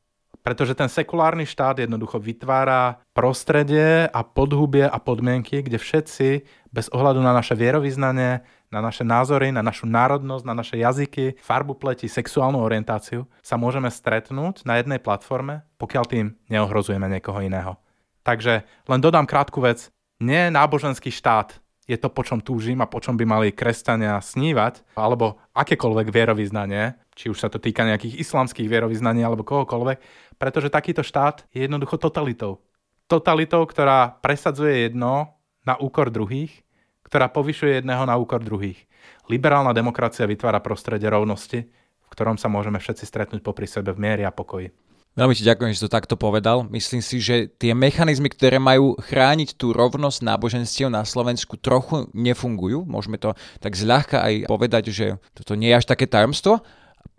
Pretože 0.41 0.73
ten 0.73 0.89
sekulárny 0.89 1.45
štát 1.45 1.83
jednoducho 1.83 2.17
vytvára 2.17 3.03
prostredie 3.13 4.09
a 4.09 4.21
podhubie 4.25 4.89
a 4.89 4.97
podmienky, 4.97 5.61
kde 5.61 5.77
všetci 5.77 6.29
bez 6.73 6.87
ohľadu 6.95 7.21
na 7.21 7.37
naše 7.37 7.53
vierovýznanie, 7.53 8.41
na 8.71 8.79
naše 8.79 9.03
názory, 9.03 9.51
na 9.51 9.67
našu 9.67 9.91
národnosť, 9.91 10.45
na 10.47 10.55
naše 10.55 10.79
jazyky, 10.79 11.43
farbu 11.43 11.75
pleti, 11.75 12.07
sexuálnu 12.07 12.63
orientáciu 12.63 13.27
sa 13.43 13.59
môžeme 13.59 13.91
stretnúť 13.91 14.63
na 14.63 14.79
jednej 14.79 15.03
platforme, 15.03 15.67
pokiaľ 15.77 16.05
tým 16.07 16.27
neohrozujeme 16.47 17.11
niekoho 17.11 17.43
iného. 17.43 17.75
Takže 18.23 18.63
len 18.87 19.01
dodám 19.03 19.27
krátku 19.27 19.59
vec. 19.59 19.91
Nie 20.23 20.53
náboženský 20.55 21.11
štát 21.11 21.59
je 21.91 21.99
to, 21.99 22.07
po 22.07 22.23
čom 22.23 22.39
túžim 22.39 22.79
a 22.79 22.87
po 22.87 23.03
čom 23.03 23.19
by 23.19 23.27
mali 23.27 23.49
kresťania 23.51 24.23
snívať, 24.23 24.95
alebo 24.95 25.43
akékoľvek 25.59 26.15
vierovýznanie, 26.15 26.95
či 27.19 27.27
už 27.27 27.43
sa 27.43 27.51
to 27.51 27.59
týka 27.59 27.83
nejakých 27.83 28.23
islamských 28.23 28.71
vierovýznaní 28.71 29.27
alebo 29.27 29.43
kohokoľvek, 29.43 29.99
pretože 30.39 30.71
takýto 30.71 31.03
štát 31.03 31.51
je 31.51 31.67
jednoducho 31.67 31.99
totalitou. 31.99 32.63
Totalitou, 33.11 33.67
ktorá 33.67 34.23
presadzuje 34.23 34.87
jedno 34.87 35.35
na 35.67 35.75
úkor 35.75 36.15
druhých, 36.15 36.63
ktorá 37.11 37.27
povyšuje 37.27 37.83
jedného 37.83 38.07
na 38.07 38.15
úkor 38.15 38.39
druhých. 38.39 38.87
Liberálna 39.27 39.75
demokracia 39.75 40.31
vytvára 40.31 40.63
prostredie 40.63 41.11
rovnosti, 41.11 41.67
v 41.67 42.09
ktorom 42.15 42.39
sa 42.39 42.47
môžeme 42.47 42.79
všetci 42.79 43.03
stretnúť 43.03 43.43
popri 43.43 43.67
sebe 43.67 43.91
v 43.91 43.99
miery 43.99 44.23
a 44.23 44.31
pokoji. 44.31 44.71
Veľmi 45.19 45.35
ti 45.35 45.43
ďakujem, 45.43 45.75
že 45.75 45.83
to 45.83 45.91
takto 45.91 46.15
povedal. 46.15 46.71
Myslím 46.71 47.03
si, 47.03 47.19
že 47.19 47.51
tie 47.51 47.75
mechanizmy, 47.75 48.31
ktoré 48.31 48.63
majú 48.63 48.95
chrániť 48.95 49.59
tú 49.59 49.75
rovnosť 49.75 50.23
náboženstiev 50.23 50.87
na 50.87 51.03
Slovensku 51.03 51.59
trochu 51.59 52.07
nefungujú. 52.15 52.87
Môžeme 52.87 53.19
to 53.19 53.35
tak 53.59 53.75
zľahka 53.75 54.23
aj 54.23 54.47
povedať, 54.47 54.95
že 54.95 55.19
toto 55.35 55.59
nie 55.59 55.75
je 55.75 55.83
až 55.83 55.91
také 55.91 56.07
tajomstvo. 56.07 56.63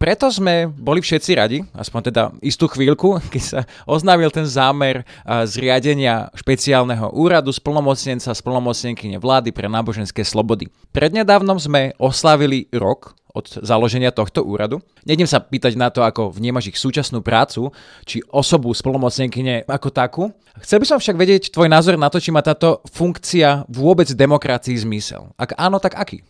Preto 0.01 0.33
sme 0.33 0.65
boli 0.65 0.97
všetci 0.97 1.31
radi, 1.37 1.61
aspoň 1.77 2.01
teda 2.09 2.33
istú 2.41 2.65
chvíľku, 2.65 3.21
keď 3.33 3.43
sa 3.45 3.59
oznámil 3.85 4.33
ten 4.33 4.49
zámer 4.49 5.05
zriadenia 5.45 6.33
špeciálneho 6.33 7.13
úradu 7.13 7.53
splnomocnenca, 7.53 8.33
splnomocnenkyne 8.33 9.21
vlády 9.21 9.53
pre 9.53 9.69
náboženské 9.69 10.25
slobody. 10.25 10.73
Prednedávnom 10.89 11.61
sme 11.61 11.93
oslavili 12.01 12.65
rok 12.73 13.13
od 13.29 13.45
založenia 13.61 14.09
tohto 14.09 14.41
úradu. 14.41 14.81
Nejdem 15.05 15.29
sa 15.29 15.37
pýtať 15.37 15.77
na 15.77 15.93
to, 15.93 16.01
ako 16.01 16.33
vnímaš 16.33 16.73
ich 16.73 16.81
súčasnú 16.81 17.21
prácu, 17.21 17.69
či 18.01 18.25
osobu 18.33 18.73
splnomocnenkyne 18.73 19.69
ako 19.69 19.89
takú. 19.93 20.23
Chcel 20.65 20.81
by 20.81 20.85
som 20.89 20.97
však 20.97 21.13
vedieť 21.13 21.53
tvoj 21.53 21.69
názor 21.69 21.93
na 22.01 22.09
to, 22.09 22.17
či 22.17 22.33
má 22.33 22.41
táto 22.41 22.81
funkcia 22.89 23.69
vôbec 23.69 24.09
demokracii 24.09 24.81
zmysel. 24.81 25.29
Ak 25.37 25.53
áno, 25.61 25.77
tak 25.77 25.93
aký? 25.93 26.25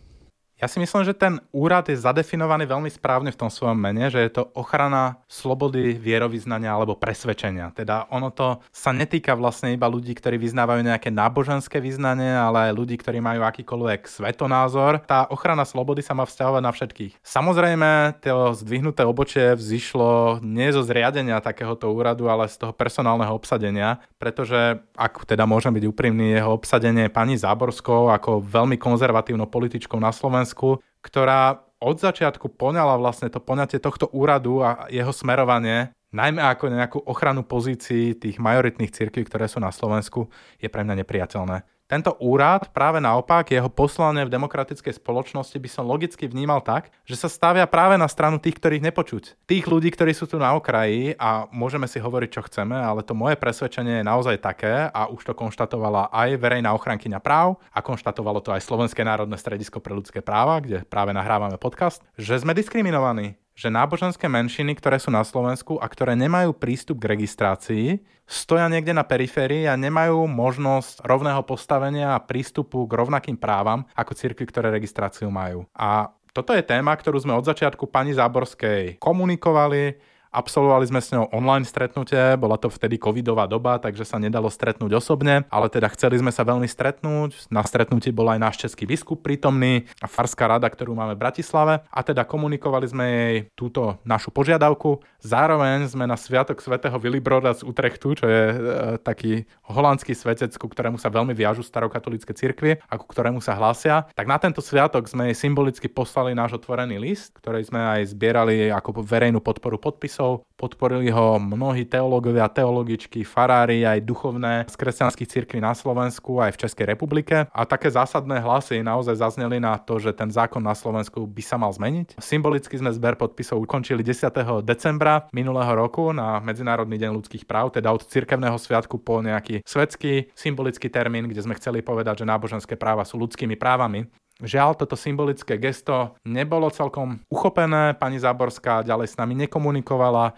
Ja 0.62 0.70
si 0.70 0.78
myslím, 0.78 1.02
že 1.02 1.10
ten 1.10 1.42
úrad 1.50 1.90
je 1.90 1.98
zadefinovaný 1.98 2.70
veľmi 2.70 2.86
správne 2.86 3.34
v 3.34 3.40
tom 3.42 3.50
svojom 3.50 3.74
mene, 3.74 4.06
že 4.14 4.22
je 4.22 4.30
to 4.30 4.46
ochrana 4.54 5.18
slobody 5.26 5.98
vierovýznania 5.98 6.70
alebo 6.70 6.94
presvedčenia. 6.94 7.74
Teda 7.74 8.06
ono 8.14 8.30
to 8.30 8.62
sa 8.70 8.94
netýka 8.94 9.34
vlastne 9.34 9.74
iba 9.74 9.90
ľudí, 9.90 10.14
ktorí 10.14 10.38
vyznávajú 10.38 10.86
nejaké 10.86 11.10
náboženské 11.10 11.82
vyznanie, 11.82 12.30
ale 12.30 12.70
aj 12.70 12.78
ľudí, 12.78 12.94
ktorí 12.94 13.18
majú 13.18 13.42
akýkoľvek 13.42 14.06
svetonázor. 14.06 15.02
Tá 15.02 15.26
ochrana 15.34 15.66
slobody 15.66 15.98
sa 15.98 16.14
má 16.14 16.30
vzťahovať 16.30 16.62
na 16.62 16.70
všetkých. 16.70 17.12
Samozrejme, 17.26 18.22
to 18.22 18.54
zdvihnuté 18.54 19.02
obočie 19.02 19.58
vzýšlo 19.58 20.38
nie 20.46 20.70
zo 20.70 20.86
zriadenia 20.86 21.42
takéhoto 21.42 21.90
úradu, 21.90 22.30
ale 22.30 22.46
z 22.46 22.62
toho 22.62 22.70
personálneho 22.70 23.34
obsadenia, 23.34 23.98
pretože, 24.14 24.78
ak 24.94 25.26
teda 25.26 25.42
môžem 25.42 25.74
byť 25.74 25.90
úprimný, 25.90 26.38
jeho 26.38 26.54
obsadenie 26.54 27.10
pani 27.10 27.34
Záborskou 27.34 28.14
ako 28.14 28.46
veľmi 28.46 28.78
konzervatívnou 28.78 29.50
političkou 29.50 29.98
na 29.98 30.14
Slovensku 30.14 30.51
Slovensku, 30.52 30.84
ktorá 31.00 31.64
od 31.82 31.96
začiatku 31.98 32.54
poňala 32.54 33.00
vlastne 33.00 33.32
to 33.32 33.42
poňatie 33.42 33.82
tohto 33.82 34.06
úradu 34.12 34.62
a 34.62 34.86
jeho 34.92 35.10
smerovanie 35.10 35.90
najmä 36.12 36.44
ako 36.44 36.64
nejakú 36.68 36.98
ochranu 37.08 37.42
pozícií 37.42 38.14
tých 38.14 38.36
majoritných 38.36 38.92
cirkví, 38.92 39.24
ktoré 39.24 39.48
sú 39.48 39.58
na 39.58 39.72
Slovensku, 39.72 40.28
je 40.60 40.68
pre 40.68 40.84
mňa 40.84 41.02
nepriateľné. 41.02 41.64
Tento 41.92 42.16
úrad, 42.24 42.72
práve 42.72 43.04
naopak, 43.04 43.52
jeho 43.52 43.68
poslanie 43.68 44.24
v 44.24 44.32
demokratickej 44.32 44.96
spoločnosti 44.96 45.52
by 45.60 45.68
som 45.68 45.84
logicky 45.84 46.24
vnímal 46.24 46.64
tak, 46.64 46.88
že 47.04 47.20
sa 47.20 47.28
stavia 47.28 47.68
práve 47.68 48.00
na 48.00 48.08
stranu 48.08 48.40
tých, 48.40 48.56
ktorých 48.56 48.80
nepočuť. 48.88 49.36
Tých 49.44 49.68
ľudí, 49.68 49.92
ktorí 49.92 50.16
sú 50.16 50.24
tu 50.24 50.40
na 50.40 50.56
okraji 50.56 51.12
a 51.20 51.44
môžeme 51.52 51.84
si 51.84 52.00
hovoriť, 52.00 52.30
čo 52.32 52.48
chceme, 52.48 52.80
ale 52.80 53.04
to 53.04 53.12
moje 53.12 53.36
presvedčenie 53.36 54.00
je 54.00 54.08
naozaj 54.08 54.40
také 54.40 54.88
a 54.88 55.12
už 55.12 55.20
to 55.20 55.36
konštatovala 55.36 56.08
aj 56.08 56.40
verejná 56.40 56.72
ochrankyňa 56.72 57.20
práv 57.20 57.60
a 57.68 57.84
konštatovalo 57.84 58.40
to 58.40 58.56
aj 58.56 58.64
Slovenské 58.64 59.04
národné 59.04 59.36
stredisko 59.36 59.84
pre 59.84 59.92
ľudské 59.92 60.24
práva, 60.24 60.64
kde 60.64 60.88
práve 60.88 61.12
nahrávame 61.12 61.60
podcast, 61.60 62.00
že 62.16 62.40
sme 62.40 62.56
diskriminovaní 62.56 63.36
že 63.52 63.68
náboženské 63.68 64.28
menšiny, 64.28 64.76
ktoré 64.80 64.96
sú 64.96 65.12
na 65.12 65.20
Slovensku 65.22 65.76
a 65.76 65.86
ktoré 65.86 66.16
nemajú 66.16 66.56
prístup 66.56 67.04
k 67.04 67.16
registrácii, 67.16 68.00
stoja 68.24 68.66
niekde 68.72 68.96
na 68.96 69.04
periférii 69.04 69.68
a 69.68 69.76
nemajú 69.76 70.24
možnosť 70.24 71.04
rovného 71.04 71.42
postavenia 71.44 72.16
a 72.16 72.22
prístupu 72.24 72.88
k 72.88 72.92
rovnakým 72.96 73.36
právam 73.36 73.84
ako 73.92 74.16
cirkvi, 74.16 74.48
ktoré 74.48 74.72
registráciu 74.72 75.28
majú. 75.28 75.68
A 75.76 76.08
toto 76.32 76.56
je 76.56 76.64
téma, 76.64 76.96
ktorú 76.96 77.20
sme 77.20 77.36
od 77.36 77.44
začiatku 77.44 77.92
pani 77.92 78.16
Záborskej 78.16 78.96
komunikovali, 78.96 80.11
Absolvovali 80.32 80.88
sme 80.88 81.04
s 81.04 81.12
ňou 81.12 81.28
online 81.28 81.68
stretnutie, 81.68 82.40
bola 82.40 82.56
to 82.56 82.72
vtedy 82.72 82.96
covidová 82.96 83.44
doba, 83.44 83.76
takže 83.76 84.08
sa 84.08 84.16
nedalo 84.16 84.48
stretnúť 84.48 84.96
osobne, 84.96 85.44
ale 85.52 85.68
teda 85.68 85.92
chceli 85.92 86.16
sme 86.16 86.32
sa 86.32 86.40
veľmi 86.40 86.64
stretnúť. 86.64 87.52
Na 87.52 87.60
stretnutí 87.60 88.08
bol 88.16 88.32
aj 88.32 88.40
náš 88.40 88.56
český 88.64 88.88
biskup 88.88 89.20
prítomný 89.20 89.84
a 90.00 90.08
farská 90.08 90.48
rada, 90.48 90.64
ktorú 90.72 90.96
máme 90.96 91.20
v 91.20 91.22
Bratislave 91.28 91.84
a 91.84 92.00
teda 92.00 92.24
komunikovali 92.24 92.88
sme 92.88 93.04
jej 93.04 93.36
túto 93.52 94.00
našu 94.08 94.32
požiadavku. 94.32 95.04
Zároveň 95.20 95.92
sme 95.92 96.08
na 96.08 96.16
Sviatok 96.16 96.64
svätého 96.64 96.96
Willibrorda 96.96 97.52
z 97.52 97.68
Utrechtu, 97.68 98.16
čo 98.16 98.24
je 98.24 98.42
e, 98.48 98.56
taký 99.04 99.44
holandský 99.68 100.16
svetec, 100.16 100.56
ku 100.56 100.64
ktorému 100.64 100.96
sa 100.96 101.12
veľmi 101.12 101.36
viažu 101.36 101.60
starokatolické 101.60 102.32
cirkvy 102.32 102.80
a 102.80 102.94
ku 102.96 103.04
ktorému 103.04 103.44
sa 103.44 103.52
hlásia, 103.52 104.08
tak 104.16 104.24
na 104.24 104.40
tento 104.40 104.64
sviatok 104.64 105.04
sme 105.12 105.28
jej 105.28 105.44
symbolicky 105.44 105.92
poslali 105.92 106.32
náš 106.32 106.56
otvorený 106.56 106.96
list, 106.96 107.36
ktorý 107.36 107.60
sme 107.68 108.00
aj 108.00 108.16
zbierali 108.16 108.72
ako 108.72 109.04
verejnú 109.04 109.44
podporu 109.44 109.76
podpisov 109.76 110.21
Kristusov, 110.22 110.46
podporili 110.54 111.10
ho 111.10 111.42
mnohí 111.42 111.82
teológovia, 111.82 112.46
teologičky, 112.46 113.26
farári, 113.26 113.82
aj 113.82 114.06
duchovné 114.06 114.70
z 114.70 114.74
kresťanských 114.78 115.26
cirkví 115.26 115.58
na 115.58 115.74
Slovensku, 115.74 116.38
aj 116.38 116.54
v 116.54 116.60
Českej 116.62 116.86
republike. 116.94 117.50
A 117.50 117.60
také 117.66 117.90
zásadné 117.90 118.38
hlasy 118.38 118.78
naozaj 118.86 119.18
zazneli 119.18 119.58
na 119.58 119.74
to, 119.82 119.98
že 119.98 120.14
ten 120.14 120.30
zákon 120.30 120.62
na 120.62 120.78
Slovensku 120.78 121.26
by 121.26 121.42
sa 121.42 121.58
mal 121.58 121.74
zmeniť. 121.74 122.22
Symbolicky 122.22 122.78
sme 122.78 122.94
zber 122.94 123.18
podpisov 123.18 123.58
ukončili 123.58 124.06
10. 124.06 124.30
decembra 124.62 125.26
minulého 125.34 125.74
roku 125.74 126.14
na 126.14 126.38
Medzinárodný 126.38 126.94
deň 126.94 127.10
ľudských 127.18 127.42
práv, 127.42 127.74
teda 127.74 127.90
od 127.90 128.06
cirkevného 128.06 128.54
sviatku 128.54 129.02
po 129.02 129.18
nejaký 129.18 129.66
svetský 129.66 130.30
symbolický 130.38 130.86
termín, 130.86 131.26
kde 131.26 131.42
sme 131.42 131.58
chceli 131.58 131.82
povedať, 131.82 132.22
že 132.22 132.30
náboženské 132.30 132.78
práva 132.78 133.02
sú 133.02 133.18
ľudskými 133.18 133.58
právami. 133.58 134.06
Žiaľ, 134.40 134.80
toto 134.80 134.96
symbolické 134.96 135.60
gesto 135.60 136.16
nebolo 136.24 136.72
celkom 136.72 137.20
uchopené, 137.28 137.92
pani 137.98 138.16
Záborská 138.16 138.80
ďalej 138.86 139.12
s 139.12 139.18
nami 139.20 139.36
nekomunikovala 139.44 140.32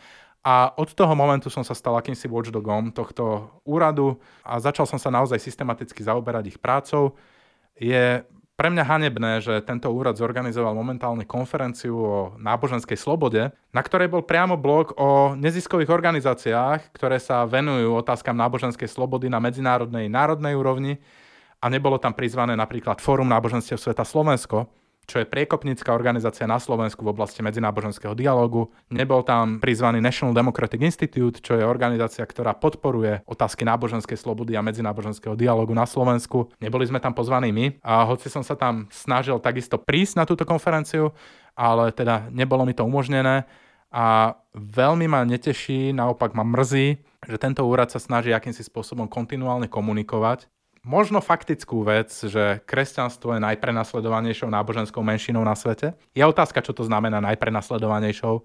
a 0.45 0.77
od 0.77 0.93
toho 0.93 1.17
momentu 1.17 1.49
som 1.49 1.65
sa 1.65 1.73
stal 1.73 1.97
akýmsi 1.97 2.29
watchdogom 2.29 2.93
tohto 2.93 3.49
úradu 3.65 4.21
a 4.45 4.61
začal 4.61 4.85
som 4.85 5.01
sa 5.01 5.09
naozaj 5.09 5.41
systematicky 5.41 6.05
zaoberať 6.05 6.53
ich 6.53 6.59
prácou. 6.61 7.17
Je 7.81 8.21
pre 8.55 8.69
mňa 8.71 8.85
hanebné, 8.87 9.33
že 9.43 9.65
tento 9.67 9.91
úrad 9.91 10.15
zorganizoval 10.15 10.77
momentálne 10.77 11.27
konferenciu 11.27 11.97
o 11.97 12.19
náboženskej 12.39 12.95
slobode, 12.95 13.51
na 13.75 13.83
ktorej 13.83 14.13
bol 14.13 14.23
priamo 14.23 14.55
blok 14.55 14.95
o 14.95 15.35
neziskových 15.35 15.91
organizáciách, 15.91 16.95
ktoré 16.95 17.19
sa 17.19 17.43
venujú 17.49 17.99
otázkam 17.99 18.37
náboženskej 18.37 18.87
slobody 18.87 19.27
na 19.27 19.43
medzinárodnej 19.43 20.07
národnej 20.07 20.55
úrovni 20.55 21.01
a 21.65 21.73
nebolo 21.73 21.97
tam 21.97 22.13
prizvané 22.13 22.53
napríklad 22.53 23.01
Fórum 23.01 23.33
náboženstiev 23.33 23.81
sveta 23.81 24.05
Slovensko, 24.05 24.69
čo 25.09 25.21
je 25.21 25.29
priekopnícka 25.29 25.97
organizácia 25.97 26.45
na 26.45 26.61
Slovensku 26.61 27.01
v 27.01 27.13
oblasti 27.17 27.41
medzináboženského 27.41 28.13
dialogu. 28.13 28.69
Nebol 28.93 29.25
tam 29.25 29.61
prizvaný 29.61 30.01
National 30.01 30.37
Democratic 30.37 30.81
Institute, 30.81 31.41
čo 31.41 31.57
je 31.57 31.65
organizácia, 31.65 32.25
ktorá 32.25 32.53
podporuje 32.57 33.25
otázky 33.25 33.65
náboženskej 33.65 34.17
slobody 34.17 34.57
a 34.57 34.65
medzináboženského 34.65 35.37
dialogu 35.37 35.73
na 35.73 35.89
Slovensku. 35.89 36.53
Neboli 36.61 36.85
sme 36.85 37.01
tam 37.01 37.17
pozvaní 37.17 37.49
my 37.53 37.81
a 37.81 38.05
hoci 38.05 38.29
som 38.29 38.45
sa 38.45 38.57
tam 38.57 38.85
snažil 38.93 39.41
takisto 39.41 39.81
prísť 39.81 40.21
na 40.21 40.25
túto 40.29 40.45
konferenciu, 40.45 41.17
ale 41.57 41.93
teda 41.97 42.29
nebolo 42.29 42.69
mi 42.69 42.77
to 42.77 42.85
umožnené 42.85 43.49
a 43.93 44.37
veľmi 44.53 45.09
ma 45.09 45.25
neteší, 45.25 45.97
naopak 45.97 46.37
ma 46.37 46.45
mrzí, 46.45 47.01
že 47.25 47.37
tento 47.41 47.65
úrad 47.65 47.89
sa 47.89 48.01
snaží 48.01 48.37
akýmsi 48.37 48.61
spôsobom 48.65 49.09
kontinuálne 49.09 49.69
komunikovať 49.69 50.49
možno 50.85 51.25
faktickú 51.25 51.83
vec, 51.83 52.13
že 52.13 52.61
kresťanstvo 52.69 53.35
je 53.35 53.41
najprenasledovanejšou 53.43 54.53
náboženskou 54.53 55.01
menšinou 55.01 55.43
na 55.43 55.57
svete. 55.57 55.97
Je 56.13 56.23
otázka, 56.23 56.61
čo 56.61 56.77
to 56.77 56.85
znamená 56.85 57.19
najprenasledovanejšou, 57.25 58.45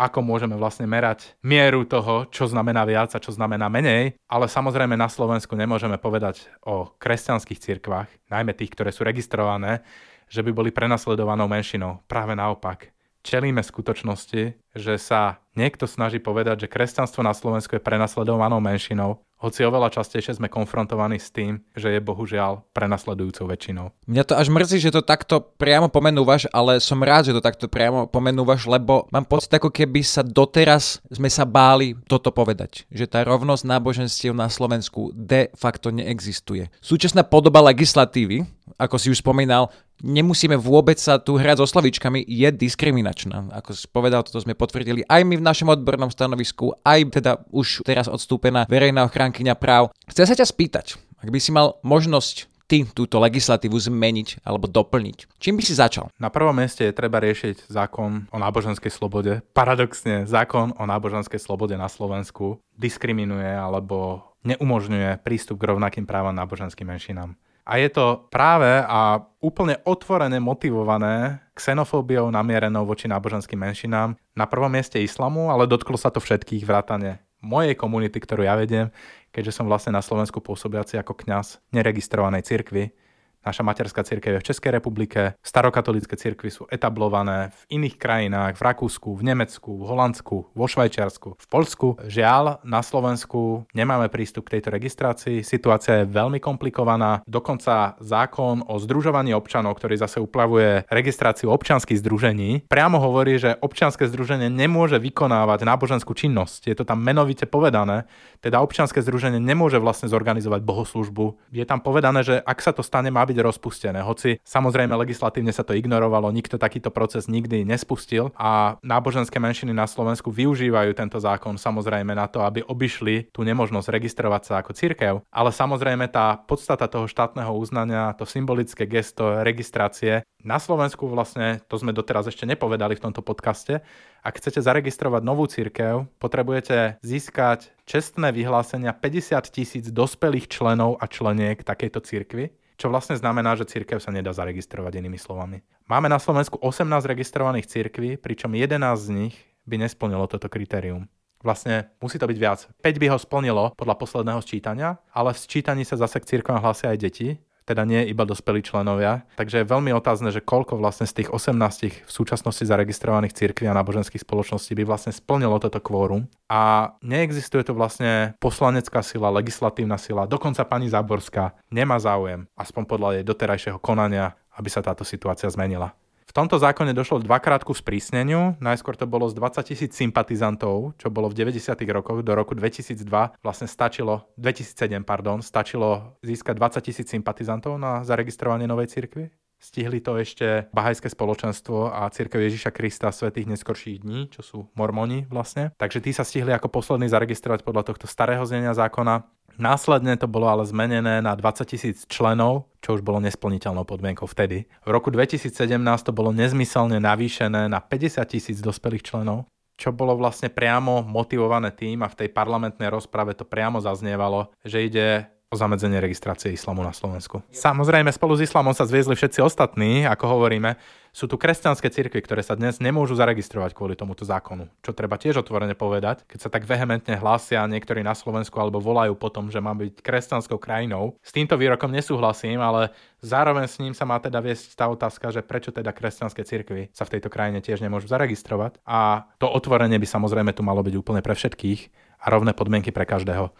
ako 0.00 0.18
môžeme 0.24 0.56
vlastne 0.56 0.88
merať 0.88 1.36
mieru 1.44 1.84
toho, 1.84 2.24
čo 2.32 2.48
znamená 2.48 2.88
viac 2.88 3.12
a 3.12 3.20
čo 3.20 3.36
znamená 3.36 3.68
menej, 3.68 4.16
ale 4.24 4.48
samozrejme 4.48 4.96
na 4.96 5.12
Slovensku 5.12 5.52
nemôžeme 5.52 6.00
povedať 6.00 6.48
o 6.64 6.88
kresťanských 6.96 7.60
cirkvách, 7.60 8.08
najmä 8.32 8.56
tých, 8.56 8.72
ktoré 8.72 8.96
sú 8.96 9.04
registrované, 9.04 9.84
že 10.30 10.40
by 10.40 10.56
boli 10.56 10.70
prenasledovanou 10.72 11.50
menšinou. 11.50 12.00
Práve 12.08 12.32
naopak. 12.32 12.94
Čelíme 13.20 13.60
skutočnosti, 13.60 14.56
že 14.72 14.94
sa 14.96 15.44
niekto 15.52 15.84
snaží 15.84 16.16
povedať, 16.16 16.64
že 16.64 16.72
kresťanstvo 16.72 17.20
na 17.20 17.36
Slovensku 17.36 17.76
je 17.76 17.84
prenasledovanou 17.84 18.64
menšinou 18.64 19.20
hoci 19.40 19.64
oveľa 19.64 19.88
častejšie 19.88 20.36
sme 20.36 20.52
konfrontovaní 20.52 21.16
s 21.16 21.32
tým, 21.32 21.64
že 21.72 21.96
je 21.96 22.00
bohužiaľ 22.04 22.60
prenasledujúcou 22.76 23.48
väčšinou. 23.48 23.90
Mňa 24.04 24.24
to 24.28 24.34
až 24.36 24.52
mrzí, 24.52 24.78
že 24.78 24.94
to 24.94 25.00
takto 25.00 25.40
priamo 25.40 25.88
pomenúvaš, 25.88 26.44
ale 26.52 26.76
som 26.78 27.00
rád, 27.00 27.32
že 27.32 27.36
to 27.36 27.42
takto 27.42 27.66
priamo 27.66 28.04
pomenúvaš, 28.04 28.68
lebo 28.68 29.08
mám 29.08 29.24
pocit, 29.24 29.50
ako 29.56 29.72
keby 29.72 30.04
sa 30.04 30.20
doteraz 30.20 31.00
sme 31.08 31.32
sa 31.32 31.48
báli 31.48 31.96
toto 32.04 32.28
povedať, 32.30 32.84
že 32.92 33.08
tá 33.08 33.24
rovnosť 33.24 33.64
náboženstiev 33.64 34.36
na 34.36 34.52
Slovensku 34.52 35.10
de 35.16 35.48
facto 35.56 35.88
neexistuje. 35.88 36.68
Súčasná 36.84 37.24
podoba 37.24 37.64
legislatívy, 37.72 38.44
ako 38.80 38.96
si 38.96 39.12
už 39.12 39.20
spomínal, 39.20 39.68
nemusíme 40.00 40.56
vôbec 40.56 40.96
sa 40.96 41.20
tu 41.20 41.36
hrať 41.36 41.60
so 41.60 41.68
slovičkami, 41.68 42.24
je 42.24 42.48
diskriminačná. 42.48 43.52
Ako 43.60 43.76
si 43.76 43.84
povedal, 43.84 44.24
toto 44.24 44.40
sme 44.40 44.56
potvrdili 44.56 45.04
aj 45.04 45.20
my 45.28 45.36
v 45.36 45.44
našom 45.44 45.68
odbornom 45.68 46.08
stanovisku, 46.08 46.72
aj 46.80 47.20
teda 47.20 47.44
už 47.52 47.84
teraz 47.84 48.08
odstúpená 48.08 48.64
verejná 48.64 49.04
ochránkyňa 49.04 49.52
práv. 49.60 49.92
Chcem 50.08 50.24
sa 50.24 50.32
ťa 50.32 50.48
spýtať, 50.48 50.96
ak 51.20 51.28
by 51.28 51.36
si 51.36 51.52
mal 51.52 51.76
možnosť 51.84 52.48
ty 52.70 52.86
túto 52.86 53.18
legislatívu 53.18 53.74
zmeniť 53.74 54.46
alebo 54.46 54.70
doplniť. 54.70 55.42
Čím 55.42 55.58
by 55.58 55.62
si 55.66 55.74
začal? 55.74 56.06
Na 56.22 56.30
prvom 56.30 56.54
mieste 56.54 56.86
je 56.86 56.94
treba 56.94 57.18
riešiť 57.18 57.66
zákon 57.66 58.30
o 58.30 58.38
náboženskej 58.38 58.94
slobode. 58.94 59.42
Paradoxne, 59.50 60.22
zákon 60.30 60.78
o 60.78 60.84
náboženskej 60.86 61.42
slobode 61.42 61.74
na 61.74 61.90
Slovensku 61.90 62.62
diskriminuje 62.78 63.50
alebo 63.50 64.22
neumožňuje 64.46 65.18
prístup 65.26 65.58
k 65.58 65.74
rovnakým 65.74 66.06
právam 66.06 66.32
náboženským 66.32 66.86
menšinám. 66.86 67.34
A 67.70 67.78
je 67.78 67.86
to 67.86 68.26
práve 68.34 68.66
a 68.66 69.22
úplne 69.38 69.78
otvorené 69.86 70.42
motivované 70.42 71.38
xenofóbiou 71.54 72.26
namierenou 72.26 72.82
voči 72.82 73.06
náboženským 73.06 73.62
menšinám. 73.62 74.18
Na 74.34 74.50
prvom 74.50 74.66
mieste 74.66 74.98
islamu, 74.98 75.54
ale 75.54 75.70
dotklo 75.70 75.94
sa 75.94 76.10
to 76.10 76.18
všetkých 76.18 76.66
vrátane 76.66 77.22
mojej 77.38 77.78
komunity, 77.78 78.18
ktorú 78.18 78.42
ja 78.42 78.58
vediem, 78.58 78.90
keďže 79.30 79.62
som 79.62 79.70
vlastne 79.70 79.94
na 79.94 80.02
Slovensku 80.02 80.42
pôsobiaci 80.42 80.98
ako 80.98 81.14
kňaz 81.14 81.62
neregistrovanej 81.70 82.42
cirkvi 82.42 82.90
Naša 83.40 83.64
materská 83.64 84.04
církev 84.04 84.36
je 84.36 84.42
v 84.44 84.48
Českej 84.52 84.76
republike, 84.76 85.32
starokatolické 85.40 86.12
cirkvy 86.12 86.52
sú 86.52 86.68
etablované 86.68 87.56
v 87.64 87.80
iných 87.80 87.96
krajinách, 87.96 88.60
v 88.60 88.66
Rakúsku, 88.68 89.16
v 89.16 89.32
Nemecku, 89.32 89.80
v 89.80 89.84
Holandsku, 89.88 90.36
vo 90.52 90.66
Švajčiarsku, 90.68 91.40
v 91.40 91.46
Polsku. 91.48 91.96
Žiaľ, 92.04 92.60
na 92.68 92.84
Slovensku 92.84 93.64
nemáme 93.72 94.12
prístup 94.12 94.44
k 94.52 94.60
tejto 94.60 94.76
registrácii, 94.76 95.40
situácia 95.40 96.04
je 96.04 96.12
veľmi 96.12 96.36
komplikovaná, 96.36 97.24
dokonca 97.24 97.96
zákon 98.04 98.60
o 98.68 98.76
združovaní 98.76 99.32
občanov, 99.32 99.80
ktorý 99.80 99.96
zase 99.96 100.20
uplavuje 100.20 100.84
registráciu 100.92 101.48
občanských 101.48 101.96
združení, 101.96 102.68
priamo 102.68 103.00
hovorí, 103.00 103.40
že 103.40 103.56
občianske 103.56 104.04
združenie 104.04 104.52
nemôže 104.52 105.00
vykonávať 105.00 105.64
náboženskú 105.64 106.12
činnosť. 106.12 106.68
Je 106.68 106.76
to 106.76 106.84
tam 106.84 107.00
menovite 107.00 107.48
povedané, 107.48 108.04
teda 108.44 108.60
občianske 108.60 109.00
združenie 109.00 109.40
nemôže 109.40 109.80
vlastne 109.80 110.12
zorganizovať 110.12 110.60
bohoslužbu. 110.60 111.56
Je 111.56 111.64
tam 111.64 111.80
povedané, 111.80 112.20
že 112.20 112.36
ak 112.36 112.60
sa 112.60 112.76
to 112.76 112.84
stane, 112.84 113.08
má 113.08 113.29
byť 113.30 113.38
rozpustené. 113.38 114.02
Hoci 114.02 114.42
samozrejme 114.42 114.90
legislatívne 114.98 115.54
sa 115.54 115.62
to 115.62 115.78
ignorovalo, 115.78 116.34
nikto 116.34 116.58
takýto 116.58 116.90
proces 116.90 117.30
nikdy 117.30 117.62
nespustil 117.62 118.34
a 118.34 118.74
náboženské 118.82 119.38
menšiny 119.38 119.70
na 119.70 119.86
Slovensku 119.86 120.34
využívajú 120.34 120.90
tento 120.98 121.22
zákon 121.22 121.54
samozrejme 121.54 122.10
na 122.10 122.26
to, 122.26 122.42
aby 122.42 122.66
obišli 122.66 123.30
tú 123.30 123.46
nemožnosť 123.46 123.88
registrovať 123.94 124.42
sa 124.42 124.54
ako 124.58 124.74
cirkev. 124.74 125.14
Ale 125.30 125.54
samozrejme 125.54 126.10
tá 126.10 126.34
podstata 126.34 126.90
toho 126.90 127.06
štátneho 127.06 127.54
uznania, 127.54 128.12
to 128.18 128.26
symbolické 128.26 128.90
gesto 128.90 129.46
registrácie 129.46 130.26
na 130.40 130.56
Slovensku 130.56 131.04
vlastne, 131.04 131.60
to 131.68 131.76
sme 131.76 131.92
doteraz 131.92 132.24
ešte 132.24 132.48
nepovedali 132.48 132.96
v 132.96 133.04
tomto 133.04 133.20
podcaste, 133.20 133.84
ak 134.24 134.40
chcete 134.40 134.64
zaregistrovať 134.64 135.22
novú 135.24 135.44
církev, 135.44 136.08
potrebujete 136.16 137.00
získať 137.04 137.72
čestné 137.84 138.32
vyhlásenia 138.32 138.96
50 138.96 139.36
tisíc 139.52 139.84
dospelých 139.92 140.48
členov 140.48 140.96
a 141.00 141.08
členiek 141.08 141.60
takejto 141.60 142.00
cirkvy 142.04 142.52
čo 142.80 142.88
vlastne 142.88 143.12
znamená, 143.12 143.60
že 143.60 143.68
církev 143.68 144.00
sa 144.00 144.08
nedá 144.08 144.32
zaregistrovať 144.32 145.04
inými 145.04 145.20
slovami. 145.20 145.60
Máme 145.84 146.08
na 146.08 146.16
Slovensku 146.16 146.56
18 146.64 146.88
registrovaných 147.04 147.68
církví, 147.68 148.16
pričom 148.16 148.56
11 148.56 148.80
z 148.96 149.08
nich 149.12 149.36
by 149.68 149.84
nesplnilo 149.84 150.24
toto 150.24 150.48
kritérium. 150.48 151.04
Vlastne 151.44 151.92
musí 152.00 152.16
to 152.16 152.24
byť 152.24 152.38
viac. 152.40 152.64
5 152.80 153.00
by 153.00 153.06
ho 153.12 153.18
splnilo 153.20 153.64
podľa 153.76 153.96
posledného 154.00 154.40
sčítania, 154.40 154.96
ale 155.12 155.36
v 155.36 155.40
sčítaní 155.44 155.84
sa 155.84 156.00
zase 156.00 156.24
k 156.24 156.28
církvam 156.36 156.60
hlásia 156.60 156.88
aj 156.88 156.98
deti, 157.00 157.36
teda 157.70 157.86
nie 157.86 158.02
iba 158.10 158.26
dospelí 158.26 158.66
členovia. 158.66 159.22
Takže 159.38 159.62
je 159.62 159.70
veľmi 159.70 159.94
otázne, 159.94 160.34
že 160.34 160.42
koľko 160.42 160.74
vlastne 160.74 161.06
z 161.06 161.22
tých 161.22 161.30
18 161.30 162.02
v 162.02 162.10
súčasnosti 162.10 162.66
zaregistrovaných 162.66 163.38
cirkví 163.38 163.70
a 163.70 163.78
náboženských 163.78 164.26
spoločností 164.26 164.74
by 164.74 164.82
vlastne 164.82 165.14
splnilo 165.14 165.62
toto 165.62 165.78
kvórum. 165.78 166.26
A 166.50 166.92
neexistuje 167.06 167.62
tu 167.62 167.78
vlastne 167.78 168.34
poslanecká 168.42 169.06
sila, 169.06 169.30
legislatívna 169.30 170.02
sila, 170.02 170.26
dokonca 170.26 170.66
pani 170.66 170.90
Záborská 170.90 171.54
nemá 171.70 172.02
záujem, 172.02 172.50
aspoň 172.58 172.82
podľa 172.90 173.08
jej 173.14 173.24
doterajšieho 173.30 173.78
konania, 173.78 174.34
aby 174.58 174.66
sa 174.66 174.82
táto 174.82 175.06
situácia 175.06 175.46
zmenila. 175.46 175.94
V 176.30 176.38
tomto 176.38 176.62
zákone 176.62 176.94
došlo 176.94 177.26
dvakrát 177.26 177.66
ku 177.66 177.74
sprísneniu. 177.74 178.54
Najskôr 178.62 178.94
to 178.94 179.02
bolo 179.10 179.26
z 179.26 179.34
20 179.34 179.66
tisíc 179.66 179.98
sympatizantov, 179.98 180.94
čo 180.94 181.10
bolo 181.10 181.26
v 181.26 181.42
90. 181.42 181.74
rokoch. 181.90 182.22
Do 182.22 182.38
roku 182.38 182.54
2002 182.54 183.02
vlastne 183.42 183.66
stačilo, 183.66 184.30
2007, 184.38 185.02
pardon, 185.02 185.42
stačilo 185.42 186.14
získať 186.22 186.54
20 186.54 186.86
tisíc 186.86 187.10
sympatizantov 187.10 187.82
na 187.82 188.06
zaregistrovanie 188.06 188.70
novej 188.70 188.94
cirkvi. 188.94 189.26
Stihli 189.60 189.98
to 190.00 190.16
ešte 190.16 190.70
Bahajské 190.72 191.10
spoločenstvo 191.10 191.92
a 191.92 192.06
Církev 192.08 192.40
Ježiša 192.40 192.72
Krista 192.72 193.12
svetých 193.12 193.50
neskorších 193.50 194.00
dní, 194.00 194.32
čo 194.32 194.40
sú 194.40 194.58
mormoni 194.72 195.28
vlastne. 195.28 195.76
Takže 195.76 195.98
tí 195.98 196.14
sa 196.14 196.24
stihli 196.24 196.54
ako 196.54 196.72
poslední 196.72 197.12
zaregistrovať 197.12 197.66
podľa 197.66 197.90
tohto 197.90 198.06
starého 198.08 198.46
znenia 198.48 198.72
zákona. 198.72 199.26
Následne 199.60 200.16
to 200.16 200.24
bolo 200.24 200.48
ale 200.48 200.64
zmenené 200.64 201.20
na 201.20 201.36
20 201.36 201.68
tisíc 201.68 202.08
členov, 202.08 202.72
čo 202.80 202.96
už 202.96 203.04
bolo 203.04 203.20
nesplniteľnou 203.20 203.84
podmienkou 203.84 204.24
vtedy. 204.24 204.64
V 204.64 204.88
roku 204.88 205.12
2017 205.12 205.52
to 206.00 206.16
bolo 206.16 206.32
nezmyselne 206.32 206.96
navýšené 206.96 207.68
na 207.68 207.76
50 207.84 208.24
tisíc 208.24 208.64
dospelých 208.64 209.04
členov, 209.04 209.44
čo 209.76 209.92
bolo 209.92 210.16
vlastne 210.16 210.48
priamo 210.48 211.04
motivované 211.04 211.76
tým 211.76 212.00
a 212.00 212.08
v 212.08 212.24
tej 212.24 212.28
parlamentnej 212.32 212.88
rozprave 212.88 213.36
to 213.36 213.44
priamo 213.44 213.84
zaznievalo, 213.84 214.48
že 214.64 214.80
ide 214.80 215.28
o 215.50 215.58
zamedzenie 215.58 215.98
registrácie 215.98 216.54
islamu 216.54 216.86
na 216.86 216.94
Slovensku. 216.94 217.42
Samozrejme, 217.50 218.06
spolu 218.14 218.38
s 218.38 218.46
islamom 218.46 218.70
sa 218.70 218.86
zviezli 218.86 219.18
všetci 219.18 219.42
ostatní, 219.42 220.06
ako 220.06 220.38
hovoríme. 220.38 220.78
Sú 221.10 221.26
tu 221.26 221.34
kresťanské 221.34 221.90
cirkvy, 221.90 222.22
ktoré 222.22 222.38
sa 222.38 222.54
dnes 222.54 222.78
nemôžu 222.78 223.18
zaregistrovať 223.18 223.74
kvôli 223.74 223.98
tomuto 223.98 224.22
zákonu, 224.22 224.70
čo 224.78 224.94
treba 224.94 225.18
tiež 225.18 225.42
otvorene 225.42 225.74
povedať. 225.74 226.22
Keď 226.30 226.38
sa 226.38 226.54
tak 226.54 226.70
vehementne 226.70 227.18
hlásia 227.18 227.66
niektorí 227.66 228.06
na 228.06 228.14
Slovensku 228.14 228.54
alebo 228.62 228.78
volajú 228.78 229.18
potom, 229.18 229.50
že 229.50 229.58
má 229.58 229.74
byť 229.74 229.98
kresťanskou 229.98 230.62
krajinou. 230.62 231.18
S 231.18 231.34
týmto 231.34 231.58
výrokom 231.58 231.90
nesúhlasím, 231.90 232.62
ale 232.62 232.94
zároveň 233.18 233.66
s 233.66 233.82
ním 233.82 233.90
sa 233.90 234.06
má 234.06 234.22
teda 234.22 234.38
viesť 234.38 234.78
tá 234.78 234.86
otázka, 234.86 235.34
že 235.34 235.42
prečo 235.42 235.74
teda 235.74 235.90
kresťanské 235.90 236.46
cirkvy 236.46 236.94
sa 236.94 237.02
v 237.02 237.18
tejto 237.18 237.26
krajine 237.26 237.58
tiež 237.58 237.82
nemôžu 237.82 238.06
zaregistrovať. 238.06 238.78
A 238.86 239.26
to 239.42 239.50
otvorenie 239.50 239.98
by 239.98 240.06
samozrejme 240.06 240.54
tu 240.54 240.62
malo 240.62 240.86
byť 240.86 240.94
úplne 240.94 241.26
pre 241.26 241.34
všetkých 241.34 241.90
a 242.22 242.30
rovné 242.30 242.54
podmienky 242.54 242.94
pre 242.94 243.02
každého. 243.02 243.50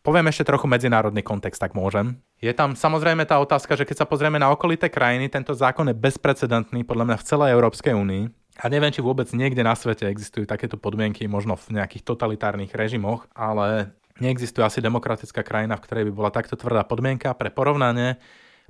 Poviem 0.00 0.32
ešte 0.32 0.48
trochu 0.48 0.64
medzinárodný 0.64 1.20
kontext, 1.20 1.60
tak 1.60 1.76
môžem. 1.76 2.16
Je 2.40 2.50
tam 2.56 2.72
samozrejme 2.72 3.28
tá 3.28 3.36
otázka, 3.36 3.76
že 3.76 3.84
keď 3.84 4.04
sa 4.04 4.08
pozrieme 4.08 4.40
na 4.40 4.48
okolité 4.48 4.88
krajiny, 4.88 5.28
tento 5.28 5.52
zákon 5.52 5.92
je 5.92 5.96
bezprecedentný 5.96 6.88
podľa 6.88 7.04
mňa 7.12 7.16
v 7.20 7.26
celej 7.28 7.50
Európskej 7.52 7.92
únii. 7.92 8.24
A 8.60 8.68
neviem, 8.72 8.92
či 8.92 9.04
vôbec 9.04 9.28
niekde 9.36 9.60
na 9.60 9.76
svete 9.76 10.08
existujú 10.08 10.48
takéto 10.48 10.80
podmienky, 10.80 11.28
možno 11.28 11.56
v 11.56 11.80
nejakých 11.80 12.04
totalitárnych 12.04 12.72
režimoch, 12.72 13.28
ale 13.36 13.92
neexistuje 14.20 14.64
asi 14.64 14.80
demokratická 14.84 15.44
krajina, 15.44 15.76
v 15.76 15.84
ktorej 15.84 16.04
by 16.08 16.12
bola 16.12 16.30
takto 16.32 16.56
tvrdá 16.56 16.84
podmienka. 16.84 17.32
Pre 17.36 17.52
porovnanie, 17.52 18.20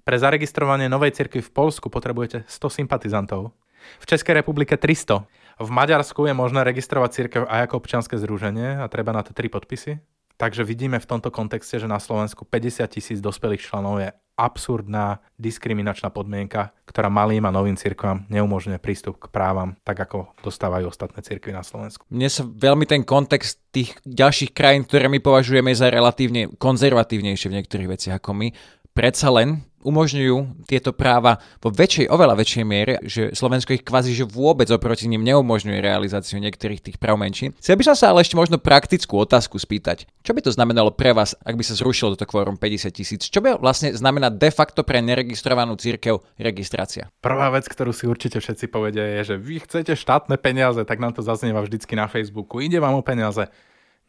Pre 0.00 0.16
zaregistrovanie 0.16 0.88
novej 0.88 1.12
cirkvi 1.12 1.44
v 1.44 1.52
Polsku 1.52 1.92
potrebujete 1.92 2.48
100 2.48 2.82
sympatizantov. 2.82 3.52
V 4.00 4.04
Českej 4.08 4.40
republike 4.40 4.76
300. 4.76 5.24
V 5.60 5.68
Maďarsku 5.68 6.24
je 6.24 6.32
možné 6.32 6.64
registrovať 6.64 7.10
církev 7.12 7.42
aj 7.44 7.68
ako 7.68 7.84
občianske 7.84 8.16
združenie 8.16 8.80
a 8.80 8.88
treba 8.88 9.12
na 9.12 9.20
to 9.20 9.36
3 9.36 9.52
podpisy. 9.52 10.00
Takže 10.40 10.64
vidíme 10.64 10.96
v 10.96 11.04
tomto 11.04 11.28
kontexte, 11.28 11.76
že 11.76 11.84
na 11.84 12.00
Slovensku 12.00 12.48
50 12.48 12.88
tisíc 12.88 13.20
dospelých 13.20 13.60
členov 13.60 14.00
je 14.00 14.08
absurdná 14.40 15.20
diskriminačná 15.36 16.08
podmienka, 16.08 16.72
ktorá 16.88 17.12
malým 17.12 17.44
a 17.44 17.52
novým 17.52 17.76
cirkvám 17.76 18.24
neumožňuje 18.32 18.80
prístup 18.80 19.20
k 19.20 19.28
právam, 19.28 19.76
tak 19.84 20.00
ako 20.00 20.32
dostávajú 20.40 20.88
ostatné 20.88 21.20
cirkvy 21.20 21.52
na 21.52 21.60
Slovensku. 21.60 22.08
Mne 22.08 22.32
sa 22.32 22.48
veľmi 22.48 22.88
ten 22.88 23.04
kontext 23.04 23.60
tých 23.68 23.92
ďalších 24.08 24.56
krajín, 24.56 24.88
ktoré 24.88 25.12
my 25.12 25.20
považujeme 25.20 25.76
za 25.76 25.92
relatívne 25.92 26.48
konzervatívnejšie 26.56 27.52
v 27.52 27.56
niektorých 27.60 27.92
veciach 27.92 28.16
ako 28.16 28.32
my, 28.32 28.48
predsa 28.96 29.28
len 29.28 29.60
umožňujú 29.82 30.66
tieto 30.68 30.92
práva 30.92 31.40
vo 31.58 31.72
väčšej, 31.72 32.12
oveľa 32.12 32.34
väčšej 32.36 32.64
miere, 32.64 33.00
že 33.04 33.32
Slovensko 33.32 33.74
ich 33.74 33.84
kvázi 33.84 34.12
že 34.12 34.28
vôbec 34.28 34.68
oproti 34.68 35.08
ním 35.08 35.24
neumožňuje 35.24 35.80
realizáciu 35.80 36.38
niektorých 36.38 36.80
tých 36.84 36.96
práv 37.00 37.20
menšín. 37.20 37.56
Chcel 37.58 37.80
by 37.80 37.92
som 37.92 37.96
sa 37.96 38.06
ale 38.12 38.22
ešte 38.22 38.36
možno 38.36 38.60
praktickú 38.60 39.20
otázku 39.20 39.56
spýtať. 39.56 40.04
Čo 40.20 40.36
by 40.36 40.40
to 40.44 40.50
znamenalo 40.52 40.92
pre 40.92 41.16
vás, 41.16 41.32
ak 41.40 41.56
by 41.56 41.64
sa 41.64 41.78
zrušilo 41.78 42.14
toto 42.14 42.28
kvórum 42.28 42.60
50 42.60 42.92
tisíc? 42.92 43.22
Čo 43.28 43.40
by 43.40 43.56
vlastne 43.58 43.92
znamená 43.96 44.28
de 44.28 44.50
facto 44.52 44.84
pre 44.84 45.00
neregistrovanú 45.00 45.74
církev 45.80 46.20
registrácia? 46.36 47.08
Prvá 47.24 47.48
vec, 47.48 47.64
ktorú 47.64 47.96
si 47.96 48.04
určite 48.04 48.38
všetci 48.38 48.68
povedia, 48.68 49.04
je, 49.20 49.34
že 49.34 49.36
vy 49.40 49.64
chcete 49.64 49.96
štátne 49.96 50.36
peniaze, 50.36 50.84
tak 50.84 51.00
nám 51.00 51.16
to 51.16 51.24
zaznieva 51.24 51.64
vždycky 51.64 51.96
na 51.96 52.10
Facebooku. 52.10 52.60
Ide 52.60 52.78
vám 52.82 52.98
o 52.98 53.02
peniaze. 53.02 53.48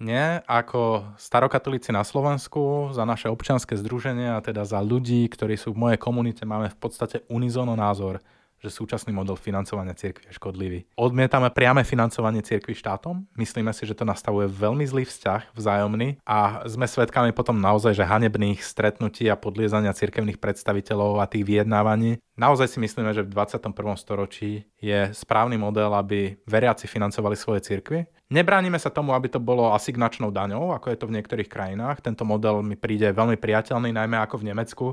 Nie, 0.01 0.41
ako 0.49 1.13
starokatolíci 1.13 1.93
na 1.93 2.01
Slovensku, 2.01 2.89
za 2.89 3.05
naše 3.05 3.29
občianske 3.29 3.77
združenie 3.77 4.33
a 4.33 4.41
teda 4.41 4.65
za 4.65 4.81
ľudí, 4.81 5.29
ktorí 5.29 5.53
sú 5.61 5.77
v 5.77 5.81
mojej 5.85 5.99
komunite, 6.01 6.41
máme 6.41 6.73
v 6.73 6.77
podstate 6.81 7.21
unizóno 7.29 7.77
názor, 7.77 8.17
že 8.61 8.69
súčasný 8.69 9.13
model 9.13 9.37
financovania 9.37 9.97
cirkvi 9.97 10.29
je 10.29 10.37
škodlivý. 10.37 10.79
Odmietame 10.93 11.49
priame 11.49 11.81
financovanie 11.81 12.45
cirkvi 12.45 12.77
štátom, 12.77 13.25
myslíme 13.37 13.73
si, 13.73 13.89
že 13.89 13.97
to 13.97 14.05
nastavuje 14.05 14.45
veľmi 14.49 14.85
zlý 14.85 15.05
vzťah 15.05 15.53
vzájomný 15.53 16.21
a 16.25 16.65
sme 16.69 16.85
svedkami 16.85 17.33
potom 17.33 17.57
naozaj, 17.57 17.97
že 17.97 18.05
hanebných 18.05 18.61
stretnutí 18.61 19.29
a 19.29 19.37
podliezania 19.37 19.97
cirkevných 19.97 20.37
predstaviteľov 20.37 21.21
a 21.21 21.29
tých 21.29 21.45
vyjednávaní. 21.45 22.21
Naozaj 22.39 22.67
si 22.73 22.77
myslíme, 22.79 23.11
že 23.11 23.27
v 23.27 23.33
21. 23.35 23.75
storočí 23.99 24.63
je 24.79 25.11
správny 25.11 25.59
model, 25.59 25.91
aby 25.91 26.39
veriaci 26.47 26.87
financovali 26.87 27.35
svoje 27.35 27.59
cirkvy. 27.59 28.07
Nebránime 28.31 28.79
sa 28.79 28.87
tomu, 28.87 29.11
aby 29.11 29.27
to 29.27 29.43
bolo 29.43 29.75
asignačnou 29.75 30.31
daňou, 30.31 30.71
ako 30.71 30.87
je 30.87 30.97
to 30.97 31.05
v 31.11 31.19
niektorých 31.19 31.51
krajinách. 31.51 31.99
Tento 31.99 32.23
model 32.23 32.63
mi 32.63 32.79
príde 32.79 33.11
veľmi 33.11 33.35
priateľný, 33.35 33.91
najmä 33.91 34.15
ako 34.23 34.39
v 34.39 34.47
Nemecku, 34.47 34.85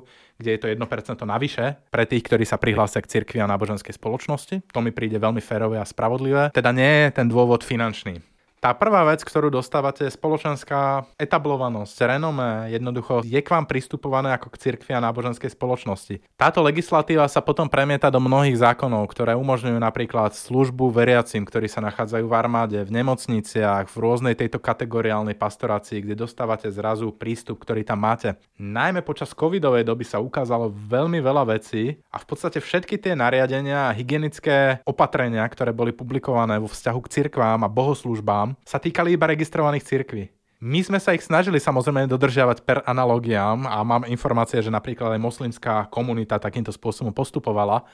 kde 0.43 0.59
je 0.59 0.61
to 0.61 0.67
1% 0.67 0.83
navyše 1.23 1.79
pre 1.95 2.03
tých, 2.03 2.27
ktorí 2.27 2.43
sa 2.43 2.59
prihlásia 2.59 2.99
k 2.99 3.07
cirkvi 3.07 3.39
a 3.39 3.47
náboženskej 3.47 3.95
spoločnosti. 3.95 4.67
To 4.75 4.83
mi 4.83 4.91
príde 4.91 5.23
veľmi 5.23 5.39
férové 5.39 5.79
a 5.79 5.87
spravodlivé. 5.87 6.51
Teda 6.51 6.75
nie 6.75 7.07
je 7.07 7.15
ten 7.15 7.31
dôvod 7.31 7.63
finančný. 7.63 8.19
Tá 8.59 8.75
prvá 8.75 9.07
vec, 9.07 9.23
ktorú 9.23 9.55
dostávate, 9.55 10.03
je 10.03 10.19
spoločenská 10.19 11.07
etablovanosť, 11.15 11.95
renome, 12.11 12.75
jednoducho 12.75 13.23
je 13.23 13.39
k 13.39 13.55
vám 13.55 13.71
pristupované 13.71 14.35
ako 14.35 14.51
k 14.51 14.59
cirkvi 14.59 14.99
a 14.99 15.05
náboženskej 15.07 15.55
spoločnosti. 15.55 16.19
Táto 16.35 16.67
legislatíva 16.67 17.31
sa 17.31 17.39
potom 17.39 17.71
premieta 17.71 18.11
do 18.11 18.19
mnohých 18.19 18.59
zákonov, 18.59 19.07
ktoré 19.15 19.39
umožňujú 19.39 19.79
napríklad 19.79 20.35
službu 20.35 20.91
veriacim, 20.91 21.47
ktorí 21.47 21.71
sa 21.71 21.79
nachádzajú 21.87 22.27
v 22.27 22.35
armáde, 22.35 22.79
v 22.83 22.99
nemocniciach, 22.99 23.87
v 23.87 23.95
rôznej 23.95 24.35
tejto 24.35 24.59
kategoriálnej 24.59 25.39
pastorácii, 25.39 26.03
kde 26.03 26.27
dostávate 26.27 26.67
zrazu 26.75 27.15
prístup, 27.15 27.63
ktorý 27.63 27.87
tam 27.87 28.03
máte. 28.03 28.35
Najmä 28.59 29.07
počas 29.07 29.39
covidovej 29.39 29.87
doby 29.87 30.03
sa 30.03 30.19
ukázalo 30.19 30.75
veľmi 30.75 31.23
veľa 31.23 31.47
vecí 31.47 31.95
a 32.11 32.19
v 32.19 32.27
podstate 32.27 32.59
všetky 32.59 32.99
tie 32.99 33.15
nariadenia 33.15 33.87
a 33.87 33.95
hygienické 33.95 34.83
opatrenia, 34.83 35.47
ktoré 35.47 35.71
boli 35.71 35.95
publikované 35.95 36.59
vo 36.59 36.67
vzťahu 36.67 37.01
k 37.07 37.13
cirkvám 37.23 37.63
a 37.63 37.71
bohoslužbám, 37.71 38.48
sa 38.63 38.79
týkali 38.79 39.19
iba 39.19 39.27
registrovaných 39.27 39.85
cirkví. 39.85 40.25
My 40.59 40.83
sme 40.83 40.99
sa 40.99 41.15
ich 41.15 41.23
snažili 41.23 41.63
samozrejme 41.63 42.11
dodržiavať 42.11 42.67
per 42.67 42.83
analogiám 42.83 43.63
a 43.67 43.79
mám 43.87 44.09
informácie, 44.11 44.59
že 44.59 44.75
napríklad 44.75 45.15
aj 45.15 45.23
moslimská 45.23 45.87
komunita 45.87 46.43
takýmto 46.43 46.75
spôsobom 46.75 47.15
postupovala, 47.15 47.87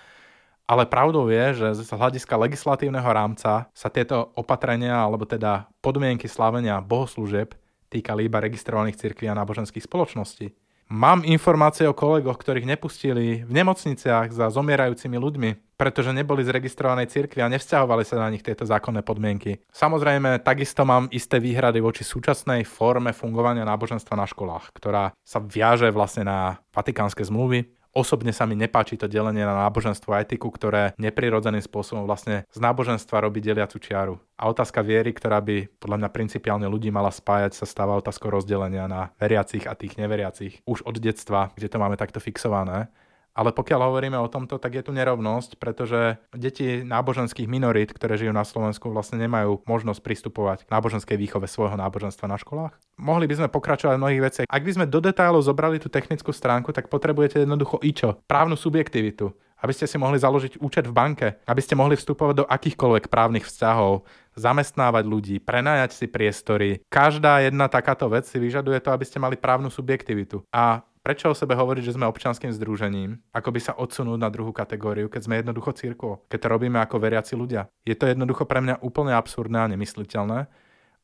ale 0.65 0.89
pravdou 0.89 1.29
je, 1.29 1.61
že 1.61 1.85
z 1.85 1.93
hľadiska 1.93 2.41
legislatívneho 2.41 3.05
rámca 3.05 3.69
sa 3.69 3.89
tieto 3.93 4.33
opatrenia 4.33 4.97
alebo 4.97 5.29
teda 5.29 5.69
podmienky 5.85 6.25
slávenia 6.25 6.81
bohoslúžeb 6.81 7.53
týkali 7.93 8.33
iba 8.33 8.41
registrovaných 8.41 8.97
cirkví 8.97 9.29
a 9.29 9.37
náboženských 9.37 9.85
spoločností. 9.85 10.57
Mám 10.93 11.25
informácie 11.25 11.89
o 11.89 11.97
kolegoch, 11.97 12.37
ktorých 12.37 12.69
nepustili 12.69 13.41
v 13.41 13.53
nemocniciach 13.53 14.29
za 14.29 14.53
zomierajúcimi 14.53 15.17
ľuďmi, 15.17 15.51
pretože 15.81 16.13
neboli 16.13 16.45
zregistrovanej 16.45 17.09
cirkvi 17.09 17.41
a 17.41 17.49
nevzťahovali 17.49 18.05
sa 18.05 18.21
na 18.21 18.29
nich 18.29 18.45
tieto 18.45 18.69
zákonné 18.69 19.01
podmienky. 19.01 19.65
Samozrejme, 19.73 20.45
takisto 20.45 20.85
mám 20.85 21.09
isté 21.09 21.41
výhrady 21.41 21.81
voči 21.81 22.05
súčasnej 22.05 22.69
forme 22.69 23.17
fungovania 23.17 23.65
náboženstva 23.65 24.15
na 24.15 24.29
školách, 24.29 24.77
ktorá 24.77 25.17
sa 25.25 25.41
viaže 25.41 25.89
vlastne 25.89 26.29
na 26.29 26.61
vatikánske 26.77 27.25
zmluvy 27.25 27.65
Osobne 27.95 28.35
sa 28.35 28.43
mi 28.43 28.59
nepáči 28.59 28.99
to 28.99 29.07
delenie 29.07 29.47
na 29.47 29.55
náboženstvo 29.71 30.11
a 30.11 30.27
etiku, 30.27 30.51
ktoré 30.51 30.99
neprirodzeným 30.99 31.63
spôsobom 31.63 32.03
vlastne 32.11 32.43
z 32.51 32.59
náboženstva 32.59 33.23
robí 33.23 33.39
deliacu 33.39 33.79
čiaru. 33.79 34.19
A 34.35 34.51
otázka 34.51 34.83
viery, 34.83 35.15
ktorá 35.15 35.39
by 35.39 35.71
podľa 35.79 36.03
mňa 36.03 36.11
principiálne 36.11 36.67
ľudí 36.67 36.91
mala 36.91 37.15
spájať, 37.15 37.55
sa 37.55 37.71
stáva 37.71 37.95
otázkou 37.95 38.35
rozdelenia 38.35 38.91
na 38.91 39.15
veriacich 39.23 39.71
a 39.71 39.79
tých 39.79 39.95
neveriacich. 39.95 40.67
Už 40.67 40.83
od 40.83 40.99
detstva, 40.99 41.55
kde 41.55 41.71
to 41.71 41.79
máme 41.79 41.95
takto 41.95 42.19
fixované. 42.19 42.91
Ale 43.35 43.51
pokiaľ 43.51 43.81
hovoríme 43.91 44.15
o 44.23 44.31
tomto, 44.31 44.63
tak 44.63 44.79
je 44.79 44.87
tu 44.87 44.95
nerovnosť, 44.95 45.59
pretože 45.59 46.23
deti 46.31 46.87
náboženských 46.87 47.51
minorít, 47.51 47.91
ktoré 47.91 48.15
žijú 48.15 48.31
na 48.31 48.47
Slovensku, 48.47 48.95
vlastne 48.95 49.19
nemajú 49.19 49.67
možnosť 49.67 50.01
pristupovať 50.07 50.59
k 50.65 50.73
náboženskej 50.73 51.19
výchove 51.19 51.51
svojho 51.51 51.75
náboženstva 51.75 52.31
na 52.31 52.39
školách. 52.39 52.79
Mohli 52.95 53.27
by 53.27 53.35
sme 53.43 53.49
pokračovať 53.51 53.99
v 53.99 54.03
mnohých 54.07 54.23
veciach. 54.23 54.47
Ak 54.47 54.63
by 54.63 54.73
sme 54.79 54.87
do 54.87 55.03
detailov 55.03 55.43
zobrali 55.43 55.83
tú 55.83 55.91
technickú 55.91 56.31
stránku, 56.31 56.71
tak 56.71 56.87
potrebujete 56.87 57.43
jednoducho 57.43 57.83
ičo, 57.83 58.23
právnu 58.31 58.55
subjektivitu, 58.55 59.35
aby 59.59 59.73
ste 59.75 59.91
si 59.91 59.99
mohli 59.99 60.23
založiť 60.23 60.63
účet 60.63 60.87
v 60.87 60.95
banke, 60.95 61.27
aby 61.51 61.59
ste 61.59 61.75
mohli 61.75 61.99
vstupovať 61.99 62.35
do 62.39 62.45
akýchkoľvek 62.47 63.11
právnych 63.11 63.51
vzťahov, 63.51 64.07
zamestnávať 64.39 65.05
ľudí, 65.11 65.37
prenajať 65.43 65.91
si 65.91 66.07
priestory. 66.07 66.87
Každá 66.87 67.43
jedna 67.43 67.67
takáto 67.67 68.07
vec 68.07 68.31
si 68.31 68.39
vyžaduje 68.39 68.79
to, 68.79 68.95
aby 68.95 69.03
ste 69.03 69.19
mali 69.19 69.35
právnu 69.35 69.75
subjektivitu. 69.75 70.47
A 70.55 70.87
prečo 71.05 71.29
o 71.29 71.37
sebe 71.37 71.53
hovoriť, 71.53 71.85
že 71.85 71.95
sme 72.01 72.09
občanským 72.09 72.49
združením, 72.57 73.21
ako 73.37 73.53
by 73.53 73.61
sa 73.61 73.77
odsunúť 73.77 74.17
na 74.17 74.33
druhú 74.33 74.57
kategóriu, 74.57 75.13
keď 75.13 75.21
sme 75.29 75.39
jednoducho 75.45 75.77
církvo, 75.77 76.25
keď 76.33 76.39
to 76.41 76.49
robíme 76.49 76.81
ako 76.81 76.97
veriaci 76.97 77.37
ľudia. 77.37 77.69
Je 77.85 77.93
to 77.93 78.09
jednoducho 78.09 78.49
pre 78.49 78.65
mňa 78.65 78.81
úplne 78.81 79.13
absurdné 79.13 79.61
a 79.61 79.71
nemysliteľné. 79.77 80.49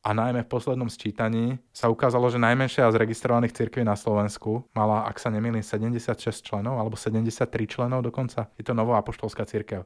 A 0.01 0.17
najmä 0.17 0.41
v 0.41 0.49
poslednom 0.49 0.89
sčítaní 0.89 1.61
sa 1.69 1.85
ukázalo, 1.93 2.25
že 2.33 2.41
najmenšia 2.41 2.89
z 2.89 2.97
registrovaných 2.97 3.53
cirkví 3.53 3.85
na 3.85 3.93
Slovensku 3.93 4.65
mala, 4.73 5.05
ak 5.05 5.21
sa 5.21 5.29
nemýlim, 5.29 5.61
76 5.61 6.41
členov 6.41 6.81
alebo 6.81 6.97
73 6.97 7.45
členov 7.69 8.01
dokonca. 8.01 8.49
Je 8.57 8.65
to 8.65 8.73
nová 8.73 8.97
apoštolská 8.97 9.45
církev. 9.45 9.85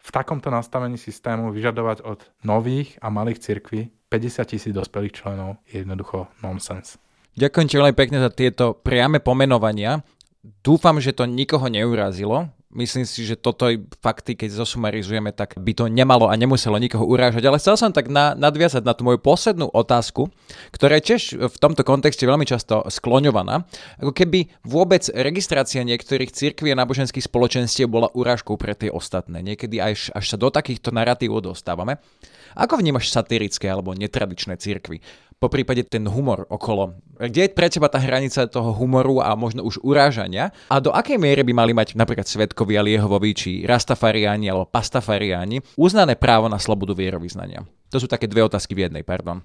V 0.00 0.10
takomto 0.16 0.48
nastavení 0.48 0.96
systému 0.96 1.52
vyžadovať 1.52 2.00
od 2.08 2.24
nových 2.40 2.96
a 3.04 3.12
malých 3.12 3.44
cirkví 3.44 3.92
50 4.08 4.48
tisíc 4.48 4.72
dospelých 4.72 5.12
členov 5.12 5.60
je 5.68 5.84
jednoducho 5.84 6.32
nonsens. 6.40 6.96
Ďakujem 7.38 7.66
ti 7.70 7.74
veľmi 7.78 7.96
pekne 7.96 8.18
za 8.18 8.30
tieto 8.30 8.74
priame 8.74 9.22
pomenovania. 9.22 10.02
Dúfam, 10.64 10.98
že 10.98 11.12
to 11.12 11.28
nikoho 11.28 11.68
neurazilo. 11.68 12.48
Myslím 12.70 13.02
si, 13.02 13.26
že 13.26 13.34
toto 13.34 13.66
fakty, 13.98 14.38
keď 14.38 14.62
zosumarizujeme, 14.62 15.34
tak 15.34 15.58
by 15.58 15.74
to 15.74 15.90
nemalo 15.90 16.30
a 16.30 16.38
nemuselo 16.38 16.78
nikoho 16.78 17.02
urážať. 17.02 17.42
Ale 17.42 17.58
chcel 17.58 17.74
som 17.74 17.90
tak 17.90 18.06
na, 18.06 18.38
nadviazať 18.38 18.86
na 18.86 18.94
tú 18.94 19.02
moju 19.02 19.18
poslednú 19.18 19.66
otázku, 19.74 20.30
ktorá 20.70 21.02
je 21.02 21.06
tiež 21.10 21.22
v 21.50 21.56
tomto 21.58 21.82
kontexte 21.82 22.22
veľmi 22.22 22.46
často 22.46 22.86
skloňovaná. 22.86 23.66
Ako 23.98 24.14
keby 24.14 24.54
vôbec 24.62 25.02
registrácia 25.10 25.82
niektorých 25.82 26.30
cirkví 26.30 26.70
a 26.70 26.78
náboženských 26.78 27.26
spoločenstiev 27.26 27.90
bola 27.90 28.06
urážkou 28.14 28.54
pre 28.54 28.78
tie 28.78 28.86
ostatné. 28.86 29.42
Niekedy 29.42 29.82
až, 29.82 30.14
až 30.14 30.30
sa 30.30 30.38
do 30.38 30.46
takýchto 30.54 30.94
narratívov 30.94 31.50
dostávame. 31.50 31.98
Ako 32.54 32.78
vnímaš 32.78 33.10
satirické 33.10 33.66
alebo 33.66 33.98
netradičné 33.98 34.54
cirkvy? 34.62 35.02
Po 35.40 35.48
prípade 35.48 35.88
ten 35.88 36.04
humor 36.04 36.44
okolo. 36.52 37.00
Kde 37.16 37.48
je 37.48 37.56
pre 37.56 37.72
teba 37.72 37.88
tá 37.88 37.96
hranica 37.96 38.44
toho 38.44 38.76
humoru 38.76 39.24
a 39.24 39.32
možno 39.32 39.64
už 39.64 39.80
urážania? 39.80 40.52
A 40.68 40.84
do 40.84 40.92
akej 40.92 41.16
miery 41.16 41.40
by 41.40 41.56
mali 41.56 41.72
mať 41.72 41.96
napríklad 41.96 42.28
svetkovia 42.28 42.84
Liehovovi, 42.84 43.32
či 43.32 43.50
Rastafariáni 43.64 44.52
alebo 44.52 44.68
Pastafariáni 44.68 45.64
uznané 45.80 46.20
právo 46.20 46.52
na 46.52 46.60
slobodu 46.60 46.92
vierovýznania? 46.92 47.64
To 47.88 47.96
sú 47.96 48.04
také 48.04 48.28
dve 48.28 48.44
otázky 48.44 48.76
v 48.76 48.86
jednej, 48.86 49.00
pardon. 49.00 49.40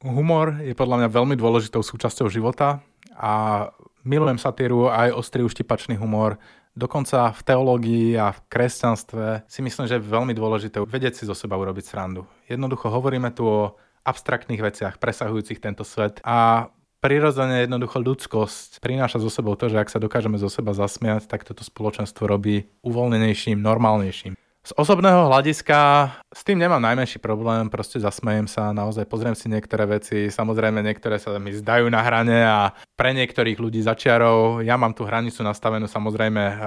Humor 0.00 0.64
je 0.64 0.72
podľa 0.72 1.04
mňa 1.04 1.08
veľmi 1.12 1.36
dôležitou 1.36 1.84
súčasťou 1.84 2.32
života 2.32 2.80
a 3.12 3.64
milujem 4.08 4.40
satíru 4.40 4.88
aj 4.88 5.12
ostrý 5.12 5.44
uštipačný 5.44 6.00
humor. 6.00 6.40
Dokonca 6.76 7.32
v 7.32 7.40
teológii 7.44 8.08
a 8.20 8.36
v 8.36 8.40
kresťanstve 8.52 9.48
si 9.48 9.60
myslím, 9.64 9.84
že 9.88 9.96
je 9.96 10.12
veľmi 10.12 10.36
dôležité 10.36 10.80
vedieť 10.84 11.16
si 11.16 11.24
zo 11.24 11.32
seba 11.32 11.56
urobiť 11.56 11.84
srandu. 11.88 12.28
Jednoducho 12.44 12.92
hovoríme 12.92 13.32
tu 13.32 13.48
o 13.48 13.60
abstraktných 14.06 14.62
veciach 14.62 15.02
presahujúcich 15.02 15.58
tento 15.58 15.82
svet. 15.82 16.22
A 16.22 16.70
prirodzene 17.02 17.66
jednoducho 17.66 17.98
ľudskosť 17.98 18.78
prináša 18.78 19.18
zo 19.18 19.28
sebou 19.28 19.58
to, 19.58 19.66
že 19.66 19.82
ak 19.82 19.90
sa 19.90 19.98
dokážeme 19.98 20.38
zo 20.38 20.46
seba 20.46 20.70
zasmiať, 20.70 21.26
tak 21.26 21.42
toto 21.42 21.66
spoločenstvo 21.66 22.24
robí 22.30 22.70
uvoľnenejším, 22.86 23.58
normálnejším. 23.58 24.38
Z 24.66 24.74
osobného 24.74 25.30
hľadiska 25.30 26.10
s 26.34 26.42
tým 26.42 26.58
nemám 26.58 26.82
najmenší 26.82 27.22
problém, 27.22 27.70
proste 27.70 28.02
zasmejem 28.02 28.50
sa, 28.50 28.74
naozaj 28.74 29.06
pozriem 29.06 29.38
si 29.38 29.46
niektoré 29.46 29.86
veci, 29.86 30.26
samozrejme 30.26 30.82
niektoré 30.82 31.22
sa 31.22 31.38
mi 31.38 31.54
zdajú 31.54 31.86
na 31.86 32.02
hrane 32.02 32.42
a 32.42 32.74
pre 32.98 33.14
niektorých 33.14 33.62
ľudí 33.62 33.78
začiarov, 33.86 34.66
ja 34.66 34.74
mám 34.74 34.90
tú 34.90 35.06
hranicu 35.06 35.46
nastavenú 35.46 35.86
samozrejme 35.86 36.42
eh, 36.42 36.58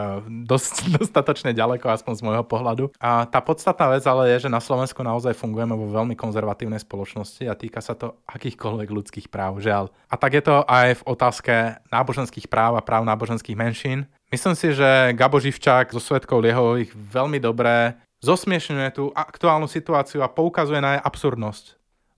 dosť, 0.47 0.75
dostatočne 1.03 1.51
ďaleko, 1.51 1.91
aspoň 1.91 2.13
z 2.15 2.23
môjho 2.23 2.47
pohľadu. 2.47 2.95
A 3.03 3.27
tá 3.27 3.43
podstatná 3.43 3.91
vec 3.91 4.07
ale 4.07 4.31
je, 4.31 4.47
že 4.47 4.55
na 4.55 4.63
Slovensku 4.63 5.03
naozaj 5.03 5.35
fungujeme 5.35 5.75
vo 5.75 5.91
veľmi 5.91 6.15
konzervatívnej 6.15 6.79
spoločnosti 6.79 7.51
a 7.51 7.59
týka 7.59 7.83
sa 7.83 7.99
to 7.99 8.15
akýchkoľvek 8.31 8.95
ľudských 8.95 9.27
práv, 9.27 9.59
žiaľ. 9.59 9.91
A 10.07 10.15
tak 10.15 10.39
je 10.39 10.43
to 10.47 10.63
aj 10.71 11.03
v 11.03 11.05
otázke 11.05 11.83
náboženských 11.91 12.47
práv 12.47 12.79
a 12.79 12.85
práv 12.85 13.03
náboženských 13.03 13.59
menšín. 13.59 14.07
Myslím 14.29 14.53
si, 14.53 14.77
že 14.77 15.17
Gabo 15.17 15.41
Živčák 15.41 15.89
zo 15.89 15.97
Svetkov 15.97 16.45
Liehových 16.45 16.93
veľmi 16.93 17.41
dobre 17.41 17.97
zosmiešňuje 18.21 18.89
tú 18.93 19.09
aktuálnu 19.09 19.65
situáciu 19.65 20.21
a 20.21 20.29
poukazuje 20.29 20.77
na 20.77 20.97
jej 20.97 21.01
absurdnosť. 21.01 21.65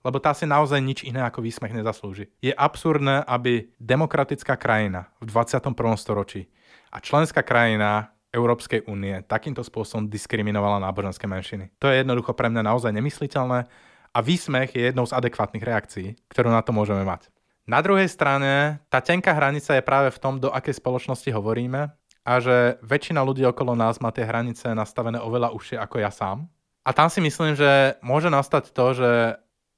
Lebo 0.04 0.20
tá 0.20 0.36
si 0.36 0.44
naozaj 0.44 0.76
nič 0.84 1.08
iné 1.08 1.24
ako 1.24 1.40
výsmech 1.40 1.72
nezaslúži. 1.72 2.28
Je 2.44 2.52
absurdné, 2.52 3.24
aby 3.24 3.72
demokratická 3.80 4.60
krajina 4.60 5.08
v 5.24 5.32
21. 5.32 5.72
storočí 5.96 6.52
a 6.92 7.00
členská 7.00 7.40
krajina 7.40 8.12
Európskej 8.28 8.84
únie 8.92 9.24
takýmto 9.24 9.64
spôsobom 9.64 10.04
diskriminovala 10.04 10.84
náboženské 10.84 11.24
menšiny. 11.24 11.72
To 11.80 11.88
je 11.88 12.04
jednoducho 12.04 12.36
pre 12.36 12.52
mňa 12.52 12.60
naozaj 12.68 12.92
nemysliteľné 12.92 13.64
a 14.12 14.18
výsmech 14.20 14.76
je 14.76 14.92
jednou 14.92 15.08
z 15.08 15.16
adekvátnych 15.16 15.64
reakcií, 15.64 16.20
ktorú 16.28 16.52
na 16.52 16.60
to 16.60 16.76
môžeme 16.76 17.08
mať. 17.08 17.32
Na 17.64 17.78
druhej 17.80 18.10
strane, 18.10 18.82
tá 18.92 18.98
tenká 18.98 19.32
hranica 19.32 19.72
je 19.72 19.86
práve 19.86 20.10
v 20.10 20.18
tom, 20.18 20.36
do 20.42 20.50
akej 20.50 20.76
spoločnosti 20.82 21.30
hovoríme 21.30 22.01
a 22.22 22.38
že 22.38 22.78
väčšina 22.86 23.18
ľudí 23.22 23.42
okolo 23.46 23.74
nás 23.74 23.98
má 23.98 24.14
tie 24.14 24.22
hranice 24.22 24.70
nastavené 24.72 25.18
oveľa 25.18 25.54
užšie 25.54 25.76
ako 25.78 25.96
ja 25.98 26.10
sám. 26.10 26.46
A 26.82 26.90
tam 26.90 27.10
si 27.10 27.22
myslím, 27.22 27.54
že 27.54 27.98
môže 28.02 28.30
nastať 28.30 28.74
to, 28.74 28.86
že 28.94 29.10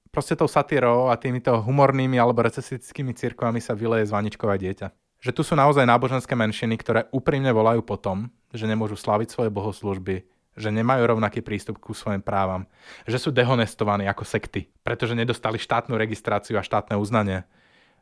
proste 0.09 0.39
tou 0.39 0.49
satírou 0.49 1.11
a 1.11 1.19
týmito 1.19 1.51
humornými 1.51 2.17
alebo 2.17 2.45
recesistickými 2.45 3.13
cirkvami 3.13 3.59
sa 3.61 3.75
vyleje 3.75 4.09
zvaničkové 4.09 4.57
dieťa. 4.61 4.89
Že 5.25 5.31
tu 5.35 5.43
sú 5.43 5.57
naozaj 5.57 5.89
náboženské 5.89 6.37
menšiny, 6.37 6.77
ktoré 6.81 7.01
úprimne 7.11 7.51
volajú 7.51 7.81
po 7.83 7.97
tom, 7.97 8.31
že 8.53 8.69
nemôžu 8.69 8.95
slaviť 8.95 9.29
svoje 9.33 9.51
bohoslužby, 9.51 10.23
že 10.55 10.69
nemajú 10.71 11.03
rovnaký 11.03 11.43
prístup 11.43 11.83
ku 11.83 11.97
svojim 11.97 12.23
právam, 12.23 12.69
že 13.09 13.19
sú 13.19 13.35
dehonestovaní 13.35 14.07
ako 14.07 14.23
sekty, 14.23 14.71
pretože 14.87 15.19
nedostali 15.19 15.59
štátnu 15.59 15.99
registráciu 15.99 16.61
a 16.61 16.63
štátne 16.63 16.95
uznanie, 16.95 17.43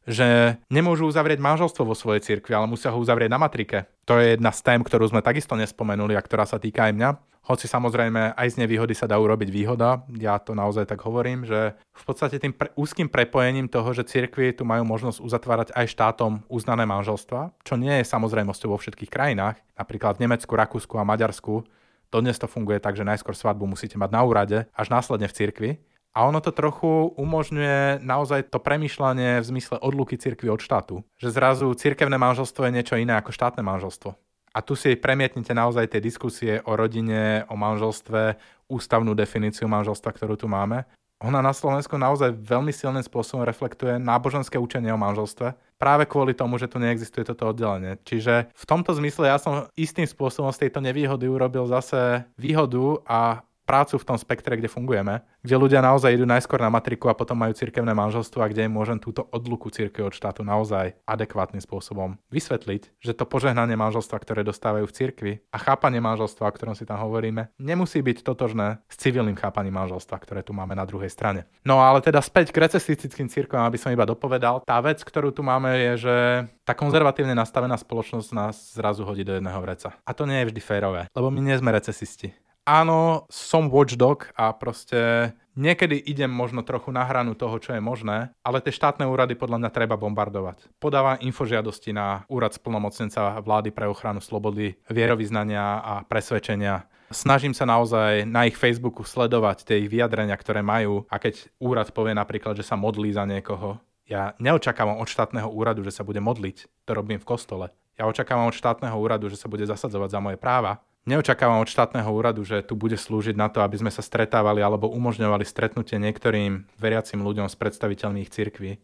že 0.07 0.59
nemôžu 0.67 1.07
uzavrieť 1.07 1.39
manželstvo 1.39 1.87
vo 1.87 1.95
svojej 1.95 2.23
cirkvi, 2.23 2.53
ale 2.55 2.67
musia 2.67 2.91
ho 2.91 2.99
uzavrieť 2.99 3.31
na 3.31 3.39
matrike. 3.39 3.87
To 4.11 4.19
je 4.19 4.35
jedna 4.35 4.51
z 4.51 4.61
tém, 4.67 4.81
ktorú 4.83 5.07
sme 5.07 5.23
takisto 5.23 5.55
nespomenuli 5.55 6.19
a 6.19 6.25
ktorá 6.25 6.43
sa 6.43 6.59
týka 6.59 6.91
aj 6.91 6.95
mňa. 6.99 7.11
Hoci 7.43 7.67
samozrejme 7.67 8.39
aj 8.39 8.55
z 8.55 8.59
nevýhody 8.63 8.95
sa 8.95 9.11
dá 9.11 9.19
urobiť 9.19 9.51
výhoda, 9.51 10.07
ja 10.15 10.39
to 10.39 10.55
naozaj 10.55 10.87
tak 10.87 11.03
hovorím, 11.03 11.43
že 11.43 11.75
v 11.91 12.05
podstate 12.07 12.39
tým 12.39 12.55
pre, 12.55 12.71
úzkým 12.79 13.11
prepojením 13.11 13.67
toho, 13.67 13.91
že 13.91 14.07
cirkvi 14.07 14.55
tu 14.55 14.63
majú 14.63 14.87
možnosť 14.87 15.19
uzatvárať 15.19 15.69
aj 15.75 15.87
štátom 15.91 16.47
uznané 16.47 16.87
manželstva, 16.87 17.51
čo 17.67 17.75
nie 17.75 17.99
je 17.99 18.07
samozrejmosťou 18.07 18.71
vo 18.71 18.79
všetkých 18.79 19.11
krajinách, 19.11 19.59
napríklad 19.75 20.23
v 20.23 20.31
Nemecku, 20.31 20.55
Rakúsku 20.55 20.95
a 20.95 21.03
Maďarsku, 21.03 21.67
dodnes 22.15 22.39
to 22.39 22.47
funguje 22.47 22.79
tak, 22.79 22.95
že 22.95 23.03
najskôr 23.03 23.35
svadbu 23.35 23.67
musíte 23.67 23.99
mať 23.99 24.11
na 24.15 24.23
úrade, 24.23 24.59
až 24.71 24.87
následne 24.95 25.27
v 25.27 25.35
cirkvi. 25.35 25.71
A 26.13 26.29
ono 26.29 26.45
to 26.45 26.53
trochu 26.53 27.17
umožňuje 27.17 28.05
naozaj 28.05 28.53
to 28.53 28.61
premyšľanie 28.61 29.41
v 29.41 29.49
zmysle 29.49 29.81
odluky 29.81 30.21
cirkvi 30.21 30.53
od 30.53 30.61
štátu. 30.61 31.01
Že 31.17 31.29
zrazu 31.33 31.67
cirkevné 31.73 32.21
manželstvo 32.21 32.69
je 32.69 32.75
niečo 32.77 33.01
iné 33.01 33.17
ako 33.17 33.33
štátne 33.33 33.65
manželstvo. 33.65 34.13
A 34.53 34.61
tu 34.61 34.77
si 34.77 34.93
premietnite 35.01 35.57
naozaj 35.57 35.97
tie 35.97 36.05
diskusie 36.05 36.61
o 36.69 36.77
rodine, 36.77 37.49
o 37.49 37.57
manželstve, 37.57 38.37
ústavnú 38.69 39.17
definíciu 39.17 39.65
manželstva, 39.65 40.13
ktorú 40.13 40.37
tu 40.37 40.45
máme. 40.45 40.85
Ona 41.23 41.39
na 41.39 41.55
Slovensku 41.55 41.95
naozaj 41.97 42.35
veľmi 42.35 42.75
silným 42.75 43.01
spôsobom 43.01 43.47
reflektuje 43.47 43.97
náboženské 43.97 44.59
učenie 44.59 44.91
o 44.91 44.99
manželstve, 44.99 45.55
práve 45.79 46.05
kvôli 46.05 46.35
tomu, 46.35 46.59
že 46.59 46.67
tu 46.67 46.83
neexistuje 46.83 47.23
toto 47.23 47.47
oddelenie. 47.55 47.95
Čiže 48.03 48.51
v 48.51 48.65
tomto 48.67 48.91
zmysle 48.99 49.31
ja 49.31 49.39
som 49.39 49.71
istým 49.79 50.05
spôsobom 50.05 50.51
z 50.51 50.67
tejto 50.67 50.83
nevýhody 50.83 51.31
urobil 51.31 51.65
zase 51.71 52.27
výhodu 52.35 53.01
a 53.07 53.47
prácu 53.65 53.99
v 53.99 54.07
tom 54.07 54.19
spektre, 54.19 54.59
kde 54.59 54.69
fungujeme, 54.71 55.23
kde 55.43 55.57
ľudia 55.59 55.81
naozaj 55.81 56.15
idú 56.15 56.27
najskôr 56.27 56.59
na 56.63 56.71
matriku 56.71 57.09
a 57.11 57.17
potom 57.19 57.39
majú 57.39 57.55
cirkevné 57.55 57.95
manželstvo 57.95 58.43
a 58.43 58.51
kde 58.51 58.67
im 58.67 58.75
môžem 58.75 58.99
túto 58.99 59.27
odluku 59.31 59.71
cirkev 59.71 60.11
od 60.11 60.15
štátu 60.15 60.43
naozaj 60.43 60.99
adekvátnym 61.07 61.63
spôsobom 61.63 62.19
vysvetliť, 62.31 62.99
že 62.99 63.13
to 63.15 63.25
požehnanie 63.27 63.79
manželstva, 63.79 64.19
ktoré 64.19 64.43
dostávajú 64.43 64.87
v 64.87 64.97
cirkvi 64.97 65.33
a 65.51 65.59
chápanie 65.59 66.03
manželstva, 66.03 66.51
o 66.51 66.55
ktorom 66.55 66.75
si 66.75 66.85
tam 66.85 67.01
hovoríme, 67.01 67.55
nemusí 67.59 68.03
byť 68.03 68.27
totožné 68.27 68.83
s 68.91 68.97
civilným 68.99 69.39
chápaním 69.39 69.79
manželstva, 69.79 70.17
ktoré 70.19 70.41
tu 70.43 70.53
máme 70.53 70.75
na 70.75 70.85
druhej 70.85 71.11
strane. 71.11 71.47
No 71.63 71.81
ale 71.81 72.03
teda 72.03 72.21
späť 72.21 72.51
k 72.51 72.63
recesistickým 72.67 73.31
cirkvám, 73.31 73.67
aby 73.67 73.79
som 73.79 73.95
iba 73.95 74.07
dopovedal, 74.07 74.67
tá 74.67 74.79
vec, 74.83 75.01
ktorú 75.03 75.31
tu 75.31 75.47
máme 75.47 75.71
je, 75.79 75.93
že 76.09 76.17
tá 76.63 76.75
konzervatívne 76.79 77.35
nastavená 77.35 77.75
spoločnosť 77.75 78.29
nás 78.35 78.55
zrazu 78.75 79.03
hodí 79.03 79.27
do 79.27 79.35
jedného 79.35 79.59
vreca. 79.59 79.95
A 80.07 80.11
to 80.15 80.27
nie 80.27 80.43
je 80.43 80.49
vždy 80.51 80.61
férové, 80.63 81.03
lebo 81.15 81.29
my 81.31 81.41
nie 81.43 81.59
sme 81.59 81.75
recesisti 81.75 82.31
áno, 82.67 83.27
som 83.31 83.69
watchdog 83.69 84.31
a 84.39 84.55
proste 84.55 85.33
niekedy 85.59 85.99
idem 85.99 86.31
možno 86.31 86.65
trochu 86.65 86.95
na 86.95 87.05
hranu 87.05 87.35
toho, 87.37 87.59
čo 87.59 87.77
je 87.77 87.83
možné, 87.83 88.33
ale 88.41 88.63
tie 88.63 88.73
štátne 88.73 89.05
úrady 89.05 89.37
podľa 89.37 89.61
mňa 89.63 89.71
treba 89.75 90.01
bombardovať. 90.01 90.71
Podávam 90.81 91.21
infožiadosti 91.21 91.93
na 91.93 92.25
úrad 92.31 92.57
splnomocnenca 92.57 93.43
vlády 93.43 93.71
pre 93.75 93.91
ochranu 93.91 94.23
slobody, 94.23 94.79
vierovýznania 94.89 95.83
a 95.83 95.95
presvedčenia. 96.07 96.89
Snažím 97.13 97.53
sa 97.53 97.69
naozaj 97.69 98.25
na 98.25 98.49
ich 98.49 98.57
Facebooku 98.57 99.05
sledovať 99.05 99.69
tie 99.69 99.85
ich 99.85 99.93
vyjadrenia, 99.93 100.33
ktoré 100.33 100.65
majú 100.65 101.05
a 101.13 101.21
keď 101.21 101.53
úrad 101.61 101.93
povie 101.93 102.17
napríklad, 102.17 102.57
že 102.57 102.65
sa 102.65 102.81
modlí 102.81 103.13
za 103.13 103.29
niekoho, 103.29 103.77
ja 104.09 104.33
neočakávam 104.41 104.99
od 104.99 105.09
štátneho 105.09 105.47
úradu, 105.53 105.85
že 105.85 105.93
sa 105.93 106.03
bude 106.03 106.19
modliť. 106.25 106.89
To 106.89 106.91
robím 106.97 107.21
v 107.21 107.29
kostole. 107.29 107.67
Ja 108.01 108.09
očakávam 108.09 108.49
od 108.49 108.57
štátneho 108.57 108.97
úradu, 108.97 109.29
že 109.29 109.37
sa 109.37 109.53
bude 109.53 109.69
zasadzovať 109.69 110.09
za 110.09 110.21
moje 110.25 110.41
práva 110.41 110.81
Neočakávam 111.03 111.59
od 111.59 111.67
štátneho 111.67 112.07
úradu, 112.15 112.47
že 112.47 112.63
tu 112.63 112.79
bude 112.79 112.95
slúžiť 112.95 113.35
na 113.35 113.51
to, 113.51 113.59
aby 113.59 113.75
sme 113.75 113.91
sa 113.91 114.07
stretávali 114.07 114.63
alebo 114.63 114.87
umožňovali 114.87 115.43
stretnutie 115.43 115.99
niektorým 115.99 116.71
veriacim 116.79 117.19
ľuďom 117.27 117.51
z 117.51 117.59
predstaviteľných 117.59 118.31
cirkví. 118.31 118.79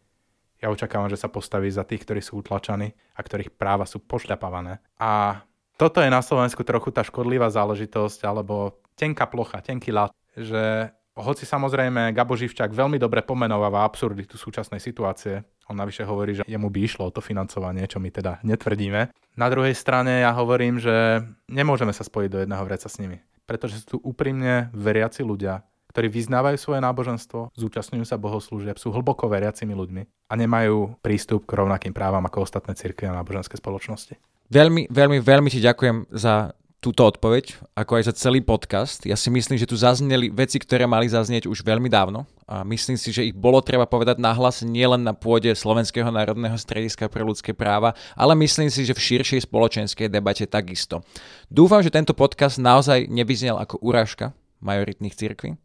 Ja 0.59 0.75
očakávam, 0.75 1.07
že 1.07 1.15
sa 1.15 1.31
postaví 1.31 1.71
za 1.71 1.87
tých, 1.87 2.03
ktorí 2.03 2.19
sú 2.19 2.43
utlačaní 2.43 2.91
a 3.15 3.23
ktorých 3.23 3.55
práva 3.55 3.87
sú 3.87 4.03
pošľapávané. 4.03 4.83
A 4.99 5.43
toto 5.79 6.03
je 6.03 6.11
na 6.11 6.19
Slovensku 6.19 6.67
trochu 6.67 6.91
tá 6.91 7.07
škodlivá 7.07 7.55
záležitosť 7.55 8.27
alebo 8.27 8.83
tenká 8.99 9.31
plocha, 9.31 9.63
tenký 9.63 9.95
lat, 9.95 10.11
že 10.35 10.91
hoci 11.19 11.45
samozrejme 11.45 12.15
Gabo 12.15 12.39
Živčák 12.39 12.71
veľmi 12.71 12.97
dobre 12.97 13.27
pomenováva 13.27 13.85
absurditu 13.85 14.39
súčasnej 14.39 14.79
situácie, 14.79 15.43
on 15.69 15.77
navyše 15.77 16.07
hovorí, 16.07 16.39
že 16.39 16.47
jemu 16.49 16.69
by 16.73 16.81
išlo 16.81 17.11
o 17.11 17.15
to 17.15 17.21
financovanie, 17.21 17.85
čo 17.85 18.01
my 18.01 18.09
teda 18.09 18.41
netvrdíme. 18.41 19.13
Na 19.37 19.47
druhej 19.53 19.77
strane 19.77 20.25
ja 20.25 20.33
hovorím, 20.33 20.81
že 20.81 21.27
nemôžeme 21.51 21.93
sa 21.93 22.07
spojiť 22.07 22.31
do 22.33 22.41
jedného 22.43 22.65
vreca 22.65 22.89
s 22.89 22.97
nimi, 22.97 23.21
pretože 23.45 23.85
sú 23.85 23.87
tu 23.87 23.97
úprimne 24.01 24.73
veriaci 24.73 25.21
ľudia, 25.21 25.67
ktorí 25.93 26.09
vyznávajú 26.13 26.57
svoje 26.61 26.81
náboženstvo, 26.85 27.53
zúčastňujú 27.57 28.05
sa 28.05 28.21
bohoslúžieb, 28.21 28.77
sú 28.77 28.93
hlboko 28.93 29.27
veriacimi 29.27 29.73
ľuďmi 29.73 30.03
a 30.29 30.35
nemajú 30.37 31.01
prístup 31.01 31.49
k 31.49 31.57
rovnakým 31.57 31.97
právam 31.97 32.23
ako 32.29 32.45
ostatné 32.45 32.77
cirkvi 32.77 33.09
a 33.09 33.17
náboženské 33.17 33.57
spoločnosti. 33.57 34.15
Veľmi, 34.49 34.89
veľmi, 34.89 35.19
veľmi 35.21 35.49
ti 35.53 35.61
ďakujem 35.61 36.09
za 36.13 36.57
túto 36.79 37.03
odpoveď, 37.03 37.59
ako 37.75 37.99
aj 37.99 38.05
za 38.07 38.15
celý 38.15 38.39
podcast. 38.39 39.03
Ja 39.03 39.19
si 39.19 39.35
myslím, 39.35 39.59
že 39.59 39.67
tu 39.67 39.75
zazneli 39.75 40.31
veci, 40.31 40.63
ktoré 40.63 40.87
mali 40.87 41.11
zaznieť 41.11 41.51
už 41.51 41.67
veľmi 41.67 41.91
dávno 41.91 42.23
a 42.47 42.63
myslím 42.63 42.95
si, 42.95 43.11
že 43.11 43.27
ich 43.27 43.35
bolo 43.35 43.59
treba 43.59 43.83
povedať 43.83 44.23
nahlas 44.23 44.63
nielen 44.63 45.03
na 45.03 45.11
pôde 45.11 45.51
Slovenského 45.51 46.07
národného 46.07 46.55
strediska 46.55 47.11
pre 47.11 47.27
ľudské 47.27 47.51
práva, 47.51 47.99
ale 48.15 48.39
myslím 48.39 48.71
si, 48.71 48.87
že 48.87 48.95
v 48.95 49.05
širšej 49.05 49.51
spoločenskej 49.51 50.07
debate 50.07 50.47
takisto. 50.47 51.03
Dúfam, 51.51 51.83
že 51.83 51.91
tento 51.91 52.15
podcast 52.15 52.63
naozaj 52.63 53.11
nevyznel 53.11 53.59
ako 53.59 53.83
urážka 53.83 54.31
majoritných 54.63 55.19
cirkví, 55.19 55.59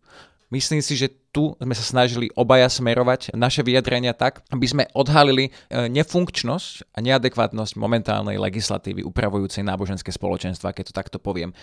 Myslím 0.54 0.86
si, 0.86 0.94
že 0.94 1.10
tu 1.34 1.58
sme 1.58 1.74
sa 1.74 1.82
snažili 1.82 2.30
obaja 2.38 2.70
smerovať 2.70 3.34
naše 3.34 3.66
vyjadrenia 3.66 4.14
tak, 4.14 4.46
aby 4.54 4.66
sme 4.70 4.84
odhalili 4.94 5.50
e, 5.50 5.90
nefunkčnosť 5.90 6.94
a 6.94 7.02
neadekvátnosť 7.02 7.74
momentálnej 7.74 8.38
legislatívy 8.38 9.02
upravujúcej 9.02 9.66
náboženské 9.66 10.14
spoločenstva, 10.14 10.78
keď 10.78 10.94
to 10.94 10.94
takto 10.94 11.18
poviem. 11.18 11.58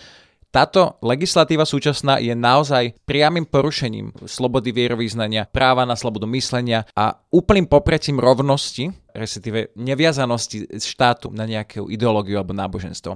Táto 0.51 0.99
legislatíva 0.99 1.63
súčasná 1.63 2.19
je 2.19 2.35
naozaj 2.35 2.99
priamým 3.07 3.47
porušením 3.47 4.11
slobody 4.27 4.75
vierovýznania, 4.75 5.47
práva 5.47 5.87
na 5.87 5.95
slobodu 5.95 6.27
myslenia 6.27 6.83
a 6.91 7.15
úplným 7.31 7.71
popretím 7.71 8.19
rovnosti, 8.19 8.91
respektíve 9.15 9.71
neviazanosti 9.79 10.67
štátu 10.75 11.31
na 11.31 11.47
nejakú 11.47 11.87
ideológiu 11.87 12.35
alebo 12.35 12.51
náboženstvo. 12.51 13.15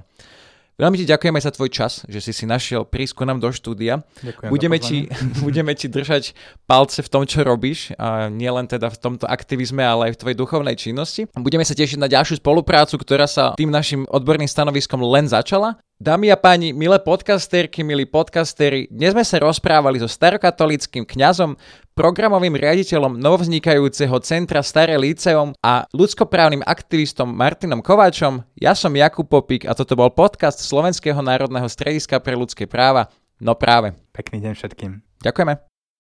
Veľmi 0.76 1.00
ti 1.00 1.08
ďakujeme 1.08 1.40
za 1.40 1.56
tvoj 1.56 1.72
čas, 1.72 2.04
že 2.04 2.20
si 2.20 2.36
si 2.36 2.44
našiel 2.44 2.84
prísť 2.84 3.16
ku 3.16 3.24
nám 3.24 3.40
do 3.40 3.48
štúdia. 3.48 4.04
Ďakujem 4.20 4.50
Budeme 4.52 4.78
ti, 4.84 5.08
budeme 5.48 5.72
ti 5.72 5.88
držať 5.88 6.36
palce 6.68 7.00
v 7.00 7.08
tom, 7.08 7.24
čo 7.24 7.48
robíš, 7.48 7.96
a 7.96 8.28
nie 8.28 8.52
len 8.52 8.68
teda 8.68 8.92
v 8.92 9.00
tomto 9.00 9.24
aktivizme, 9.24 9.80
ale 9.80 10.12
aj 10.12 10.20
v 10.20 10.20
tvojej 10.20 10.38
duchovnej 10.38 10.76
činnosti. 10.76 11.32
Budeme 11.32 11.64
sa 11.64 11.72
tešiť 11.72 11.96
na 11.96 12.12
ďalšiu 12.12 12.44
spoluprácu, 12.44 13.00
ktorá 13.00 13.24
sa 13.24 13.56
tým 13.56 13.72
našim 13.72 14.04
odborným 14.12 14.52
stanoviskom 14.52 15.00
len 15.00 15.32
začala. 15.32 15.80
Dámy 15.96 16.28
a 16.28 16.36
páni, 16.36 16.76
milé 16.76 17.00
podcasterky, 17.00 17.80
milí 17.80 18.04
podcastery, 18.04 18.92
dnes 18.92 19.16
sme 19.16 19.24
sa 19.24 19.40
rozprávali 19.40 20.04
so 20.04 20.12
starokatolickým 20.12 21.08
kňazom, 21.08 21.56
programovým 21.96 22.60
riaditeľom 22.60 23.16
novovznikajúceho 23.18 24.20
centra 24.20 24.60
Staré 24.60 25.00
Líceum 25.00 25.56
a 25.64 25.88
ľudskoprávnym 25.96 26.62
aktivistom 26.68 27.32
Martinom 27.32 27.80
Kováčom. 27.80 28.44
Ja 28.60 28.76
som 28.76 28.92
Jakub 28.94 29.26
Popík 29.32 29.64
a 29.64 29.72
toto 29.72 29.96
bol 29.96 30.12
podcast 30.12 30.60
Slovenského 30.60 31.24
národného 31.24 31.66
strediska 31.72 32.20
pre 32.20 32.36
ľudské 32.36 32.68
práva. 32.68 33.08
No 33.40 33.56
práve. 33.56 33.96
Pekný 34.12 34.44
deň 34.44 34.54
všetkým. 34.60 34.92
Ďakujeme. 35.24 35.75